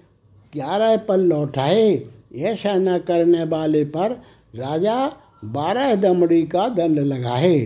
ग्यारह 0.52 0.96
पल 1.08 1.20
लौटाए। 1.22 1.88
ऐसा 2.36 2.74
न 2.74 2.98
करने 2.98 3.44
वाले 3.44 3.84
पर 3.86 4.12
राजा 4.54 4.96
बारह 5.46 5.94
दमड़ी 5.94 6.42
का 6.42 6.68
दंड 6.68 6.98
लगाए। 6.98 7.58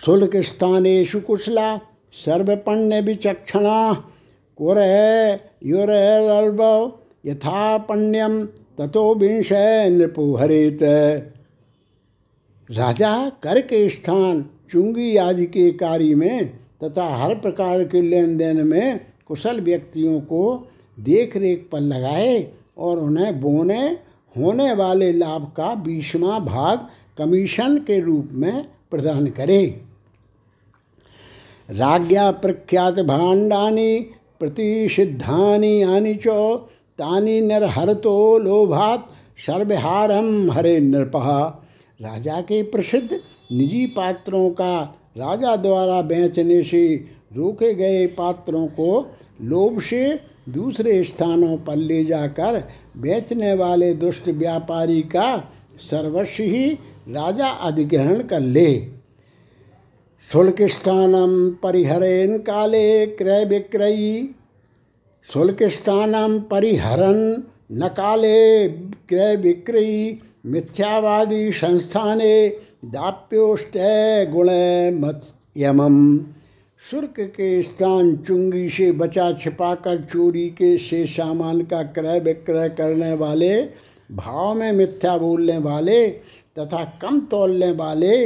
शुल्क 0.00 0.36
स्थानेशु 0.42 1.20
कुशला 1.20 1.68
सर्वपण्य 2.14 3.00
विचक्षणा 3.00 3.92
कुर 4.58 4.78
युर 5.64 5.88
पण्यम 7.88 8.44
ततो 8.78 9.14
विंश 9.14 9.48
नृपु 9.52 10.34
हरित 10.34 10.82
राजा 12.68 13.28
कर 13.42 13.60
के 13.60 13.88
स्थान, 13.88 14.44
चुंगी 14.70 15.16
आदि 15.16 15.46
के 15.46 15.70
कार्य 15.72 16.14
में 16.14 16.48
तथा 16.84 17.04
हर 17.16 17.34
प्रकार 17.34 17.84
के 17.84 18.02
लेन 18.02 18.36
देन 18.36 18.66
में 18.66 19.00
कुशल 19.26 19.60
व्यक्तियों 19.60 20.20
को 20.20 20.68
देख 20.98 21.36
रेख 21.36 21.68
पर 21.72 21.80
लगाए 21.80 22.52
और 22.78 22.98
उन्हें 22.98 23.40
बोने, 23.40 23.98
होने 24.36 24.72
वाले 24.74 25.12
लाभ 25.12 25.52
का 25.56 25.74
बीसवा 25.74 26.38
भाग 26.38 26.86
कमीशन 27.18 27.78
के 27.78 28.00
रूप 28.00 28.28
में 28.32 28.64
प्रदान 28.90 29.26
करे। 29.26 29.87
राज्ञा 31.68 32.30
प्रख्यात 32.30 32.94
भाण्डानी 32.94 33.98
प्रतिषिद्धानि 34.40 35.82
आनि 35.82 36.14
चो 36.14 36.56
तानि 36.98 37.40
तो 37.94 38.38
लोभात 38.38 39.06
सर्वहारम 39.46 40.50
हरे 40.50 40.78
नृपा। 40.80 41.64
राजा 42.00 42.40
के 42.40 42.62
प्रसिद्ध 42.62 43.20
निजी 43.52 43.86
पात्रों 43.86 44.50
का 44.50 44.80
राजा 45.16 45.56
द्वारा 45.56 46.00
बेचने 46.02 46.62
से 46.62 46.84
रोके 47.36 47.74
गए 47.74 48.06
पात्रों 48.06 48.66
को 48.66 49.06
लोभ 49.42 49.80
से 49.80 50.20
दूसरे 50.48 51.02
स्थानों 51.04 51.56
पर 51.56 51.76
ले 51.76 52.04
जाकर 52.04 52.62
बेचने 52.96 53.52
वाले 53.54 53.94
दुष्ट 53.94 54.28
व्यापारी 54.28 55.02
का 55.02 55.52
सर्वस्व 55.80 56.42
ही 56.42 56.70
राजा 57.08 57.48
अधिग्रहण 57.48 58.22
कर 58.22 58.40
ले। 58.40 58.97
शुल्क 60.32 60.56
स्थानम 60.62 61.30
परिहरेन 61.62 62.36
काले 62.38 63.06
क्रय 63.06 63.44
विक्रयी। 63.44 64.34
शुल्क 65.28 65.62
स्थानम 65.62 66.38
परिहरन 66.40 67.20
न 67.72 67.88
काले 67.88 68.68
क्रय 69.08 69.36
विक्रयी। 69.36 70.20
मिथ्यावादी 70.46 71.50
संस्थाने 71.52 72.48
दाप्योष्ट 72.84 73.78
गुण 74.32 74.50
मत 74.98 75.22
यमम 75.56 75.96
शुल्क 76.82 77.20
के 77.20 77.50
स्थान 77.62 78.16
चुंगी 78.16 78.68
से 78.68 78.90
बचा 78.92 79.32
छिपाकर 79.32 80.04
चोरी 80.04 80.48
के 80.50 80.76
से 80.78 81.04
सामान 81.06 81.62
का 81.62 81.82
क्रय 81.82 82.20
विक्रय 82.20 82.68
करने 82.68 83.12
वाले, 83.14 83.62
भाव 84.10 84.54
में 84.54 84.72
मिथ्या 84.72 85.16
बोलने 85.18 85.58
वाले 85.58 86.06
तथा 86.58 86.84
कम 87.02 87.20
तोलने 87.20 87.72
वाले 87.72 88.16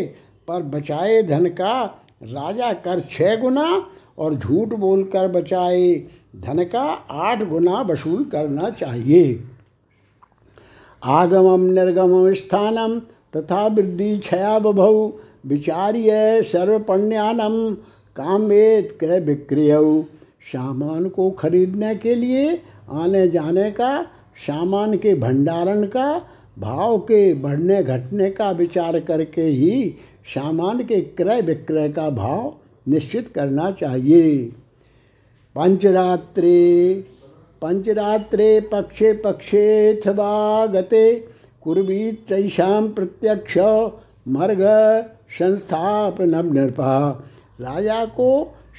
पर 0.48 0.62
बचाए 0.62 1.22
धन 1.22 1.46
का 1.46 1.82
राजा 2.22 2.72
कर 2.72 3.00
छः 3.10 3.34
गुना 3.36 3.86
और 4.18 4.34
झूठ 4.34 4.68
बोलकर 4.68 5.28
बचाए 5.28 5.94
धन 6.36 6.64
का 6.64 6.82
आठ 7.10 7.42
गुना 7.42 7.80
वसूल 7.82 8.24
करना 8.24 8.70
चाहिए। 8.70 9.44
आगमम 11.04 11.60
निर्गम 11.60 12.32
स्थानम 12.32 12.98
तथा 13.36 13.66
वृद्धि 13.66 14.16
क्षया 14.18 14.58
बभौ 14.58 15.18
विचार्य 15.46 16.42
सर्वपण्यानम 16.42 17.74
कामेत 18.16 18.96
क्रय 19.00 19.20
विक्रय। 19.20 20.02
सामान 20.42 21.08
को 21.08 21.30
खरीदने 21.30 21.94
के 21.94 22.14
लिए 22.14 22.62
आने 22.90 23.28
जाने 23.28 23.70
का, 23.70 24.02
सामान 24.46 24.96
के 24.96 25.14
भंडारण 25.14 25.86
का, 25.86 26.22
भाव 26.58 26.98
के 26.98 27.34
बढ़ने 27.34 27.82
घटने 27.82 28.30
का 28.30 28.50
विचार 28.50 29.00
करके 29.00 29.42
ही 29.42 29.94
सामान 30.26 30.82
के 30.84 31.00
क्रय 31.16 31.40
विक्रय 31.42 31.88
का 31.88 32.08
भाव 32.10 32.52
निश्चित 32.86 33.28
करना 33.28 33.70
चाहिए। 33.70 34.36
पंचरात्रे 35.56 36.94
पंचरात्रे 37.62 38.60
पक्षे 38.72 39.12
पक्षेथवा 39.24 40.66
गते 40.66 41.14
कुर्वीत 41.62 42.24
चैषां 42.28 42.88
प्रत्यक्ष 42.88 43.58
मर्ग 44.28 44.62
संस्थापनम 45.38 46.52
नृपा 46.52 46.94
राजा 47.60 48.04
को 48.16 48.30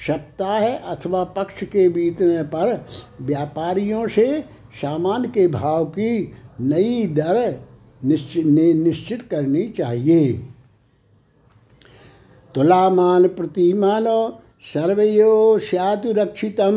सप्ताह 0.06 0.66
अथवा 0.66 1.22
पक्ष 1.36 1.62
के 1.64 1.88
बीतने 1.88 2.42
पर 2.54 2.84
व्यापारियों 3.20 4.06
से 4.08 4.26
सामान 4.74 5.24
के 5.30 5.46
भाव 5.48 5.84
की 5.84 6.32
नई 6.60 7.06
दर 7.16 7.36
निश्चित 8.04 9.22
करनी 9.22 9.68
चाहिए। 9.68 10.32
तुलामान 12.54 13.28
प्रतिमान 13.28 14.04
सर्वयो 14.62 15.58
स्यातुरक्षितम 15.58 16.76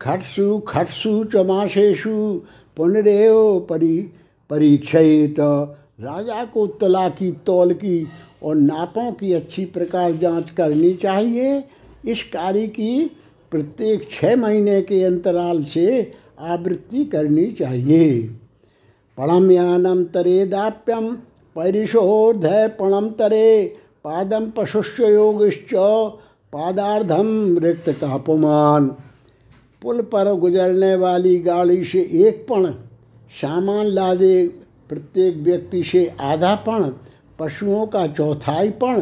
खट्सु 0.00 0.58
खट्सु 0.58 1.24
च 1.24 1.36
मासेषु 1.36 2.40
पुनरेव 2.76 3.66
परि 3.70 3.96
परीक्षित 4.50 5.40
राजा 5.40 6.44
को 6.44 6.66
तला 6.66 7.08
की, 7.08 7.30
तौल 7.32 7.72
की 7.72 8.06
और 8.42 8.56
नापों 8.56 9.12
की 9.12 9.32
अच्छी 9.32 9.64
प्रकार 9.64 10.12
जाँच 10.12 10.50
करनी 10.50 10.92
चाहिए। 10.94 11.64
इस 12.04 12.22
कार्य 12.22 12.66
की 12.66 13.10
प्रत्येक 13.52 14.08
छः 14.10 14.36
महीने 14.36 14.80
के 14.82 15.02
अंतराल 15.04 15.62
से 15.64 16.12
आवृत्ति 16.40 17.04
करनी 17.04 17.46
चाहिए। 17.52 18.20
पणम 19.18 19.50
यानम 19.50 20.04
तरे 20.04 20.44
दाप्यम 20.46 21.10
परिशोध 21.56 22.46
पणम 22.80 23.08
तरे 23.10 23.76
पादम 24.04 24.50
पशुष्य 24.50 25.12
योगिश्च 25.12 25.74
पादार्धम 26.52 27.58
रिक्त 27.58 27.88
कापुमान 27.90 28.88
पुल 29.82 30.00
पर 30.02 30.32
गुजरने 30.34 30.94
वाली 30.96 31.38
गाड़ी 31.38 31.84
से 31.84 32.00
एक 32.26 32.46
पण, 32.50 32.70
सामान 33.32 33.86
लादे 33.86 34.48
प्रत्येक 34.88 35.36
व्यक्ति 35.36 35.82
से 35.82 36.06
आधा 36.20 36.54
पण, 36.54 36.92
पशुओं 37.38 37.86
का 37.86 38.06
चौथाई 38.06 38.70
पण 38.70 39.00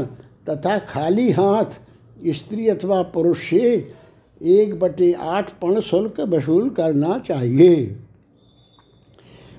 तथा 0.48 0.78
खाली 0.78 1.30
हाथ, 1.30 1.80
स्त्री 2.26 2.68
अथवा 2.68 3.03
पुरुष 3.03 3.48
से 3.51 3.94
एक 4.40 4.78
बटे 4.80 5.12
आठ 5.12 5.51
पण 5.53 5.80
शुल्क 5.80 6.20
वसूल 6.20 6.68
करना 6.70 7.18
चाहिए। 7.18 7.74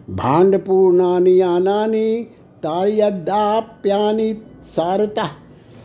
भांड 0.09 0.57
पूर्णानि 0.59 1.39
यानानि 1.41 2.27
तार्यदाप्यानि 2.63 4.33
सारता 4.63 5.25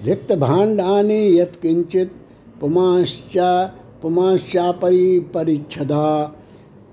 रिक्त 0.05 0.33
भांडानि 0.33 1.39
यत्किंचित 1.39 2.11
पुमाश्च 2.61 3.37
पुमाश्चा 4.03 4.70
परि 4.72 5.20
परिच्छदा 5.35 6.09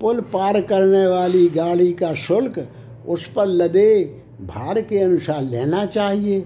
पुल 0.00 0.20
पार 0.32 0.60
करने 0.60 1.06
वाली 1.06 1.48
गाड़ी 1.48 1.92
का 1.92 2.12
शुल्क 2.14 2.68
उस 3.08 3.26
पर 3.26 3.46
लदे 3.46 4.04
भार 4.40 4.80
के 4.80 4.98
अनुसार 4.98 5.42
लेना 5.42 5.84
चाहिए। 5.86 6.40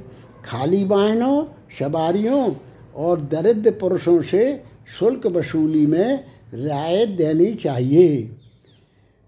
खाली 0.44 0.84
वाहनों, 0.84 1.44
सवारियों 1.78 2.52
और 2.96 3.20
दरिद्र 3.20 3.70
पुरुषों 3.70 4.20
से 4.22 4.62
शुल्क 4.98 5.26
वसूली 5.26 5.86
में 5.86 6.24
रियायत 6.54 7.08
देनी 7.08 7.52
चाहिए। 7.54 8.37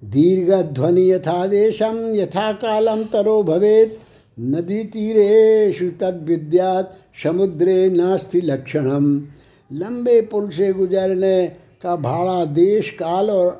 दीर्घ 0.03 0.53
ध्वनि 0.75 1.11
यथा 1.13 1.47
देशम 1.47 1.99
यथा 2.15 2.53
कालम 2.53 3.03
तरो 3.05 3.43
भवेत। 3.43 3.99
नदी 4.39 4.85
तीरेशु 4.85 5.89
तद 6.01 6.25
विद्यात 6.29 6.97
समुद्रे 7.23 7.91
नास्ति 7.91 8.41
लक्षणम। 8.41 9.07
लंबे 9.71 10.21
पुल 10.21 10.49
से 10.51 10.73
गुजरने 10.73 11.47
का 11.83 11.97
भाड़ा 11.97 12.45
देश 12.45 12.91
काल 12.91 13.31
और 13.31 13.51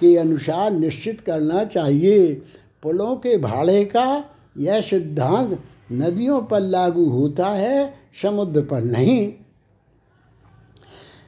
के 0.00 0.16
अनुसार 0.16 0.70
निश्चित 0.70 1.20
करना 1.20 1.64
चाहिए। 1.64 2.34
पुलों 2.82 3.16
के 3.16 3.36
भाड़े 3.38 3.84
का 3.84 4.24
यह 4.58 4.80
सिद्धांत 4.80 5.58
नदियों 5.92 6.40
पर 6.42 6.60
लागू 6.60 7.04
होता 7.04 7.46
है, 7.46 7.94
समुद्र 8.22 8.62
पर 8.62 8.82
नहीं। 8.82 9.32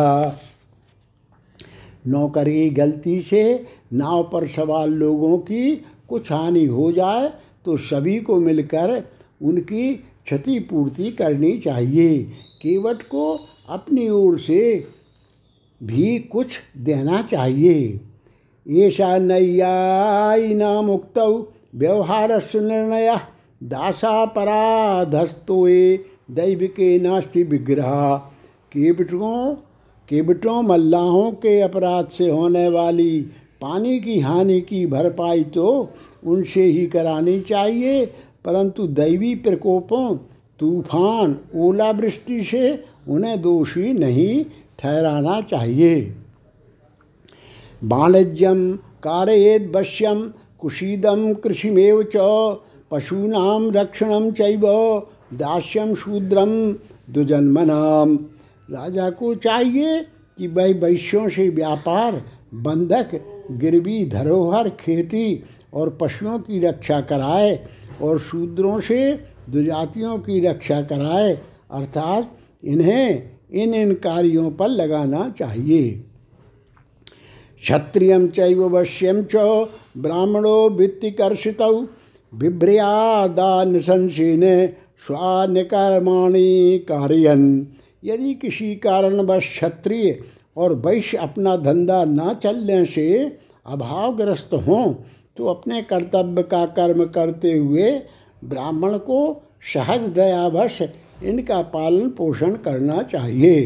नौकर 2.08 2.50
की 2.50 2.70
गलती 2.70 3.22
से 3.22 3.66
नाव 3.94 4.24
पर 4.34 4.48
सवार 4.48 4.88
लोगों 4.88 5.38
की 5.38 5.76
कुछ 6.10 6.32
हानि 6.32 6.66
हो 6.66 6.92
जाए 6.92 7.34
तो 7.66 7.78
सभी 7.78 8.20
को 8.20 8.36
मिलकर 8.36 9.04
उनकी 9.42 9.94
क्षतिपूर्ति 9.94 11.12
करनी 11.12 11.58
चाहिए। 11.58 12.24
केवट 12.62 13.04
को 13.04 13.40
अपनी 13.70 14.10
ओर 14.10 14.40
से 14.40 14.88
भी 15.84 16.20
कुछ 16.20 16.48
देना 16.78 17.22
चाहिए। 17.22 18.00
ऐसा 18.88 19.18
नैयायिना 19.18 20.82
मुक्त 20.82 21.18
व्यवहार 21.76 22.32
निर्णय 22.56 23.20
दासापराधस्तोए 23.62 25.26
दैव 26.32 26.60
के 26.68 27.00
नास्ति 27.00 27.44
विग्रह। 27.44 28.16
केवटों 28.72 29.56
केवटों 30.10 30.62
मल्लाहों 30.64 31.32
के 31.32 31.60
अपराध 31.62 32.08
से 32.08 32.30
होने 32.30 32.68
वाली 32.70 33.22
पानी 33.62 34.00
की 34.00 34.20
हानि 34.20 34.60
की 34.62 34.86
भरपाई 34.86 35.44
तो 35.44 35.90
उनसे 36.24 36.64
ही 36.64 36.86
करानी 36.88 37.40
चाहिए, 37.42 38.06
परंतु 38.46 38.88
दैवी 38.90 39.36
प्रकोपों, 39.36 40.16
तूफ़ान, 40.60 41.38
ओलावृष्टि 41.56 42.42
से 42.44 42.84
उन्हें 43.08 43.42
दोषी 43.42 43.94
नहीं 43.94 44.44
ठहराना 44.80 45.42
चाहिए। 45.42 46.16
वाणिज्यम 47.82 48.72
कारयेद 49.04 49.72
वश्यम, 49.76 50.20
कुशीदम, 50.60 51.34
कृषिमेव 51.34 52.04
च 52.16 52.18
पशूनाम 52.92 53.72
रक्षणम 53.72 54.32
चैव 54.32 54.66
दास्यम 55.34 55.94
शूद्रम 55.96 56.52
दुजन्मनाम 57.14 58.16
राजा 58.70 59.10
को 59.10 59.36
चाहिए 59.36 60.02
कि 60.38 60.48
वह 60.48 60.74
वैश्यों 60.80 61.30
से 61.30 61.50
व्यापार, 61.50 62.22
बंधक, 62.54 63.10
गिरवी, 63.52 64.06
धरोहर, 64.06 64.70
खेती 64.70 65.44
और 65.74 65.98
पशुओं 66.02 66.40
की 66.40 66.60
रक्षा 66.60 67.00
कराए 67.02 67.60
और 68.02 68.20
शूद्रों 68.20 68.80
से 68.80 69.12
दुजातियों 69.50 70.18
की 70.20 70.40
रक्षा 70.40 70.82
कराए, 70.82 71.34
अर्थात 71.72 72.32
इन्हें 72.64 73.32
इन 73.52 73.74
इन 73.74 73.94
कार्यों 73.94 74.52
पर 74.52 74.68
लगाना 74.68 75.30
चाहिए। 75.30 75.92
क्षत्रिय 77.62 78.28
चैव 78.28 78.64
वश्यम 78.78 79.24
च 79.24 79.36
ब्राह्मणो 79.98 80.70
वित्तिकर्षित 80.70 81.62
बिभ्रियादा 82.34 83.64
निशंसीन 83.64 84.44
स्वानिकर्माणी 85.08 86.78
कार्यन। 86.88 87.42
यदि 88.04 88.34
किसी 88.34 88.76
कारणवश 88.76 89.50
क्षत्रिय 89.50 90.18
और 90.58 90.74
वैश्य 90.86 91.18
अपना 91.18 91.56
धंधा 91.58 92.04
न 92.06 92.34
चलने 92.44 92.84
से 92.86 93.08
अभावग्रस्त 93.66 94.54
हों 94.68 94.94
तो 95.38 95.48
अपने 95.48 95.82
कर्तव्य 95.82 96.44
का 96.44 96.66
कर्म 96.78 97.04
करते 97.06 97.52
हुए 97.54 97.92
ब्राह्मण 98.42 98.98
को 99.00 99.20
सहज 99.74 100.08
दयावश 100.10 100.82
इनका 101.24 101.62
पालन 101.74 102.10
पोषण 102.10 102.56
करना 102.58 103.02
चाहिए। 103.04 103.60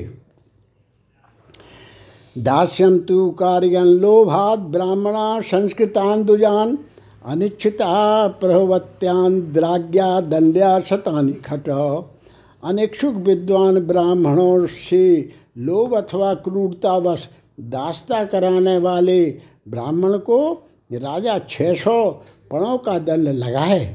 दास्यम 2.35 2.97
तु 2.99 3.29
कार्यन 3.39 3.87
लोभात 3.99 4.59
ब्राह्मणा 4.69 5.39
संस्कृतान 5.41 6.23
दुजान। 6.23 6.77
अनिच्छिता 7.25 8.27
प्रभवत्यान 8.39 9.39
द्राग्या 9.53 10.19
दंड्या 10.21 10.79
शतानि 10.79 11.31
खट। 11.45 11.69
अनिक्षुक 12.63 13.15
विद्वान 13.25 13.79
ब्राह्मणों 13.79 14.65
से 14.67 15.29
लोभ 15.57 15.95
अथवा 15.95 16.33
क्रूरतावश 16.33 17.27
दास्ता 17.59 18.23
कराने 18.23 18.77
वाले 18.77 19.23
ब्राह्मण 19.67 20.17
को 20.17 20.39
राजा 20.93 21.39
छः 21.49 21.73
सौ 21.73 22.09
पणों 22.51 22.77
का 22.77 22.97
दंड 22.99 23.27
लगाए। 23.27 23.85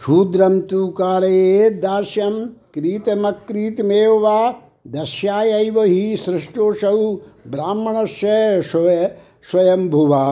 शूद्रम 0.00 0.58
तु 0.60 0.86
कारये 0.88 1.70
दास्यम 1.70 2.44
क्रीतमक्रीतमेव 2.74 4.18
वा 4.18 4.38
दस्यायैव 4.88 5.82
ही 5.82 6.16
सृष्टोसौ 6.16 6.96
ब्राह्मण 7.46 8.04
से 8.06 8.62
स्वय 8.62 9.04
स्वयंभुवा 9.50 10.26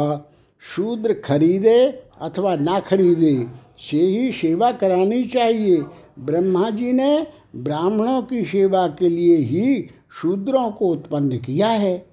शूद्र 0.62 1.12
खरीदे 1.12 1.78
अथवा 2.20 2.56
ना 2.56 2.80
खरीदे, 2.80 3.46
से 3.78 4.00
ही 4.00 4.32
सेवा 4.32 4.70
करानी 4.72 5.22
चाहिए। 5.24 5.82
ब्रह्मा 6.18 6.70
जी 6.70 6.92
ने 6.92 7.26
ब्राह्मणों 7.56 8.22
की 8.22 8.44
सेवा 8.44 8.86
के 8.88 9.08
लिए 9.08 9.36
ही 9.36 9.86
शूद्रों 10.12 10.70
को 10.70 10.88
उत्पन्न 10.88 11.38
किया 11.38 11.68
है। 11.68 12.06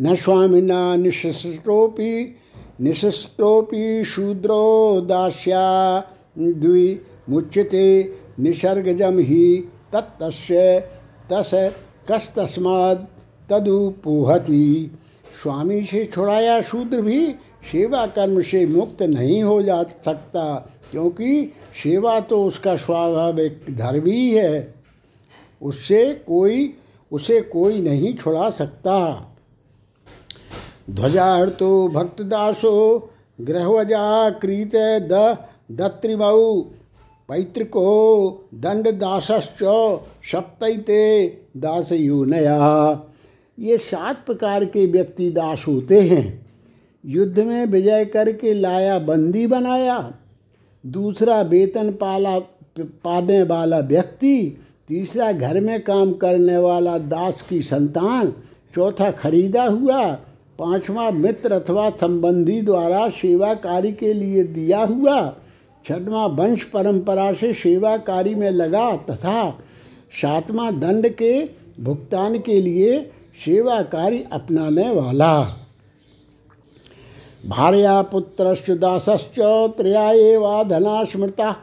न 0.00 0.14
स्वामिना 0.14 0.96
निशिष्टोपि 0.96 2.36
निशिष्टोपि 2.80 4.04
शूद्रो 4.04 5.00
दास्या, 5.00 6.00
द्वि 6.38 7.00
मुच्यते 7.28 8.12
निसर्गजम 8.40 9.18
ही 9.18 9.56
तत्तस्य 9.92 10.80
तस 11.30 11.50
कस 12.10 12.32
तस्माद 12.36 13.06
तदुपोहति। 13.50 14.90
स्वामी 15.42 15.82
से 15.84 16.04
छुड़ाया 16.04 16.60
शूद्र 16.60 17.00
भी 17.00 17.26
सेवा 17.72 18.06
कर्म 18.06 18.40
से 18.42 18.64
मुक्त 18.66 19.02
नहीं 19.02 19.42
हो 19.42 19.62
जा 19.62 19.82
सकता, 20.04 20.44
क्योंकि 20.90 21.52
सेवा 21.82 22.18
तो 22.20 22.42
उसका 22.44 22.74
स्वाभाविक 22.76 23.64
धर्म 23.70 24.06
ही 24.06 24.30
है। 24.30 24.74
उससे 25.62 26.04
कोई, 26.26 26.74
उसे 27.12 27.40
कोई 27.40 27.80
नहीं 27.80 28.14
छुड़ा 28.14 28.50
सकता। 28.50 28.98
ध्वजाहर्तो 30.90 31.88
भक्तदासो 31.88 33.10
गृहवजा 33.38 34.30
क्रीत 34.30 34.74
द 35.10 35.36
दत्रिमऊ 35.72 36.60
पैतृको 37.28 37.88
दंडदासश्च 38.54 39.62
सप्तते 40.32 41.26
दासयूनया। 41.56 42.58
ये 43.58 43.78
सात 43.78 44.26
प्रकार 44.26 44.64
के 44.64 44.86
व्यक्ति 44.86 45.30
दास 45.30 45.64
होते 45.68 46.00
हैं। 46.00 46.46
युद्ध 47.06 47.38
में 47.38 47.66
विजय 47.66 48.04
करके 48.04 48.54
लाया, 48.54 48.98
बंदी 48.98 49.46
बनाया। 49.46 50.14
दूसरा 50.86 51.40
वेतन 51.42 51.90
पाला, 51.92 52.38
पाने 52.80 53.42
वाला 53.42 53.78
व्यक्ति। 53.78 54.56
तीसरा 54.88 55.32
घर 55.32 55.60
में 55.60 55.84
काम 55.84 56.12
करने 56.12 56.56
वाला 56.56 56.98
दास 56.98 57.42
की 57.42 57.62
संतान। 57.62 58.32
चौथा 58.74 59.10
खरीदा 59.10 59.64
हुआ। 59.64 60.12
पांचवा 60.58 61.10
मित्र 61.10 61.52
अथवा 61.52 61.90
संबंधी 61.90 62.62
द्वारा 62.62 63.08
सेवा 63.08 63.54
कार्य 63.54 63.92
के 63.92 64.12
लिए 64.12 64.44
दिया 64.44 64.84
हुआ। 64.84 65.36
छठवां 65.84 66.28
वंश 66.28 66.62
परंपरा 66.62 67.32
से 67.32 67.52
सेवा 67.52 67.96
कार्य 67.96 68.34
में 68.34 68.50
लगा 68.50 68.96
तथा 68.96 69.50
सातवां 70.12 70.80
दंड 70.80 71.08
के 71.08 71.48
भुगतान 71.80 72.38
के 72.38 72.60
लिए 72.60 73.10
सेवा 73.38 73.80
कार्य 73.82 74.26
अपनाने 74.32 74.88
वाला। 74.90 75.42
भार्या 77.46 78.00
पुत्रश्च 78.02 78.70
दासश्च 78.70 79.38
त्रया 79.76 80.10
एवा 80.10 80.62
धना 80.62 81.02
स्मृता, 81.04 81.56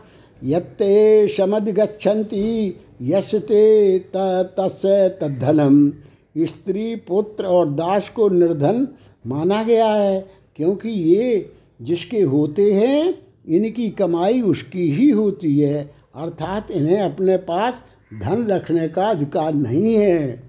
यत्ते 0.43 1.28
समधिगच्छन्ति 1.28 2.76
यशते 3.01 3.99
तस्य 3.99 5.09
तद्धनम। 5.22 5.91
स्त्री, 6.38 6.95
पुत्र 6.95 7.45
और 7.45 7.70
दास 7.70 8.09
को 8.09 8.30
निर्धन 8.30 8.88
माना 9.28 9.63
गया 9.63 9.88
है, 9.88 10.20
क्योंकि 10.55 10.89
ये 10.89 11.51
जिसके 11.82 12.22
होते 12.22 12.72
हैं, 12.74 13.15
इनकी 13.47 13.89
कमाई 13.89 14.41
उसकी 14.41 14.91
ही 14.91 15.09
होती 15.09 15.57
है, 15.59 15.84
अर्थात 16.15 16.72
इन्हें 16.72 16.99
अपने 16.99 17.38
पास 17.38 17.74
धन 18.22 18.45
रखने 18.47 18.88
का 18.88 19.05
अधिकार 19.05 19.53
नहीं 19.53 19.95
है। 19.95 20.49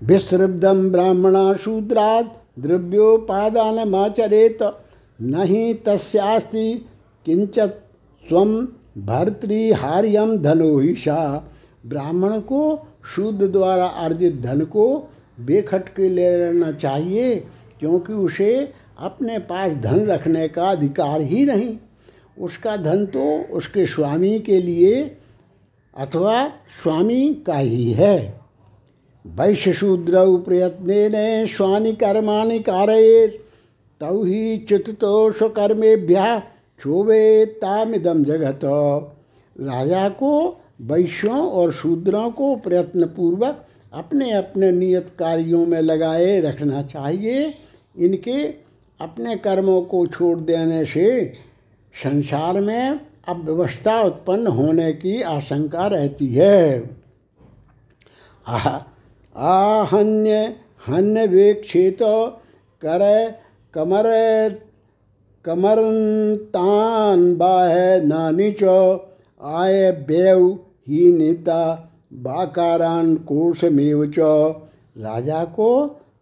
विश्रब्दम 0.00 0.88
ब्राह्मणा 0.90 1.52
शूद्राद 1.54 2.30
द्रव्योपादान 2.58 3.88
माचरेत 3.88 4.62
नहीं 5.18 5.74
तस्यास्ति 5.86 6.72
किंचत 7.26 7.82
स्वम 8.24 8.56
भर्तृहार्यम 9.06 10.36
धनोहिषा 10.38 11.22
ब्राह्मण 11.86 12.38
को 12.40 12.62
शुद्ध 13.14 13.42
द्वारा 13.42 13.86
अर्जित 13.86 14.40
धन 14.42 14.64
को 14.64 14.86
बेखट 15.38 15.88
के 15.88 16.08
ले 16.08 16.30
लेना 16.36 16.70
चाहिए, 16.72 17.34
क्योंकि 17.80 18.12
उसे 18.12 18.52
अपने 18.98 19.38
पास 19.40 19.72
धन 19.74 20.06
रखने 20.06 20.46
का 20.48 20.70
अधिकार 20.70 21.20
ही 21.22 21.44
नहीं। 21.44 21.76
उसका 22.38 22.76
धन 22.76 23.04
तो 23.06 23.24
उसके 23.52 23.86
स्वामी 23.86 24.38
के 24.40 24.60
लिए 24.60 25.02
अथवा 25.96 26.46
स्वामी 26.82 27.34
का 27.46 27.56
ही 27.56 27.92
है। 27.92 28.45
वैश्य 29.34 29.72
शूद्र 29.72 30.38
प्रयत्न 30.38 31.46
स्वानि 31.46 31.92
कर्माणि 31.92 32.58
कारये 32.58 33.26
तौ 34.00 34.22
ही 34.24 34.58
चित्तो 34.58 35.32
स्वकर्मेभ्य 35.32 36.42
क्षोभे 36.78 37.46
तामिदम 37.46 38.24
जगत। 38.24 38.60
राजा 39.60 40.08
को, 40.08 40.60
वैश्यों 40.82 41.48
और 41.50 41.72
शूद्रों 41.72 42.30
को 42.30 42.56
प्रयत्नपूर्वक 42.56 43.66
अपने 43.92 44.32
अपने 44.32 44.72
नियत 44.72 45.10
कार्यों 45.18 45.66
में 45.66 45.80
लगाए 45.80 46.40
रखना 46.40 46.82
चाहिए। 46.82 47.54
इनके 47.98 48.44
अपने 49.00 49.36
कर्मों 49.36 49.82
को 49.82 50.06
छोड़ 50.06 50.40
देने 50.40 50.84
से 50.84 51.32
संसार 52.02 52.60
में 52.60 53.00
अव्यवस्था 53.28 54.02
उत्पन्न 54.02 54.46
होने 54.46 54.92
की 54.92 55.22
आशंका 55.22 55.86
रहती 55.86 56.34
है। 56.34 56.90
आह 58.48 58.95
आहन्य 59.36 60.54
हन्य 60.88 61.26
वेक्षित 61.26 61.98
कर 62.82 63.02
कमर 63.74 64.06
कमरतान 65.44 67.34
बाह 67.36 67.74
नानी 68.04 68.50
च 68.62 68.64
आय 69.42 69.90
व्यव 70.08 70.46
ही 70.88 71.12
नेता 71.12 71.60
बाकारान 72.22 73.14
कोशमेव 73.28 74.06
च। 74.06 74.18
राजा 74.96 75.44
को 75.44 75.68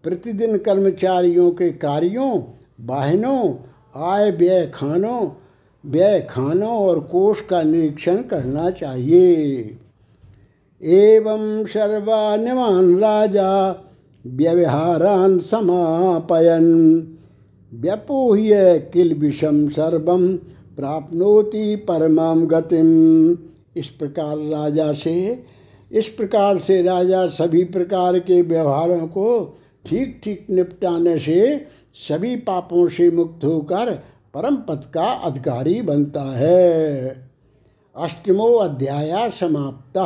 प्रतिदिन 0.04 0.56
कर्मचारियों 0.58 1.50
के 1.50 1.70
कार्यों 1.78 2.32
वाहनों 2.86 3.42
आय 4.08 4.30
व्यय 4.30 4.66
खानों 4.74 5.22
व्यय 5.84 6.20
खानों 6.30 6.76
और 6.78 7.00
कोष 7.00 7.40
का 7.40 7.62
निरीक्षण 7.62 8.22
करना 8.22 8.70
चाहिए। 8.70 9.78
एवं 10.84 11.64
सर्वान्यमान 11.64 12.98
राजा 12.98 13.84
व्यवहारान 14.26 15.38
समापयन। 15.38 16.64
व्यपोह्य 17.74 18.78
किल 18.92 19.14
विषम 19.14 19.68
सर्वम 19.68 20.36
प्राप्नोति 20.76 21.76
परमाम 21.76 22.46
गतिम। 22.46 23.30
इस 23.76 23.88
प्रकार 23.88 24.36
राजा 24.36 24.92
से, 24.92 25.44
इस 25.92 26.08
प्रकार 26.08 26.58
से 26.58 26.82
राजा 26.82 27.26
सभी 27.26 27.64
प्रकार 27.64 28.18
के 28.18 28.42
व्यवहारों 28.42 29.06
को 29.06 29.56
ठीक 29.86 30.20
ठीक 30.24 30.46
निपटाने 30.50 31.18
से 31.18 31.66
सभी 32.08 32.36
पापों 32.36 32.88
से 32.88 33.10
मुक्त 33.10 33.44
होकर 33.44 33.92
परम 34.34 34.56
पद 34.56 34.84
का 34.94 35.04
अधिकारी 35.04 35.82
बनता 35.82 36.22
है। 36.22 37.08
अष्टमो 37.96 38.54
अध्याय 38.54 39.30
समाप्त। 39.30 39.98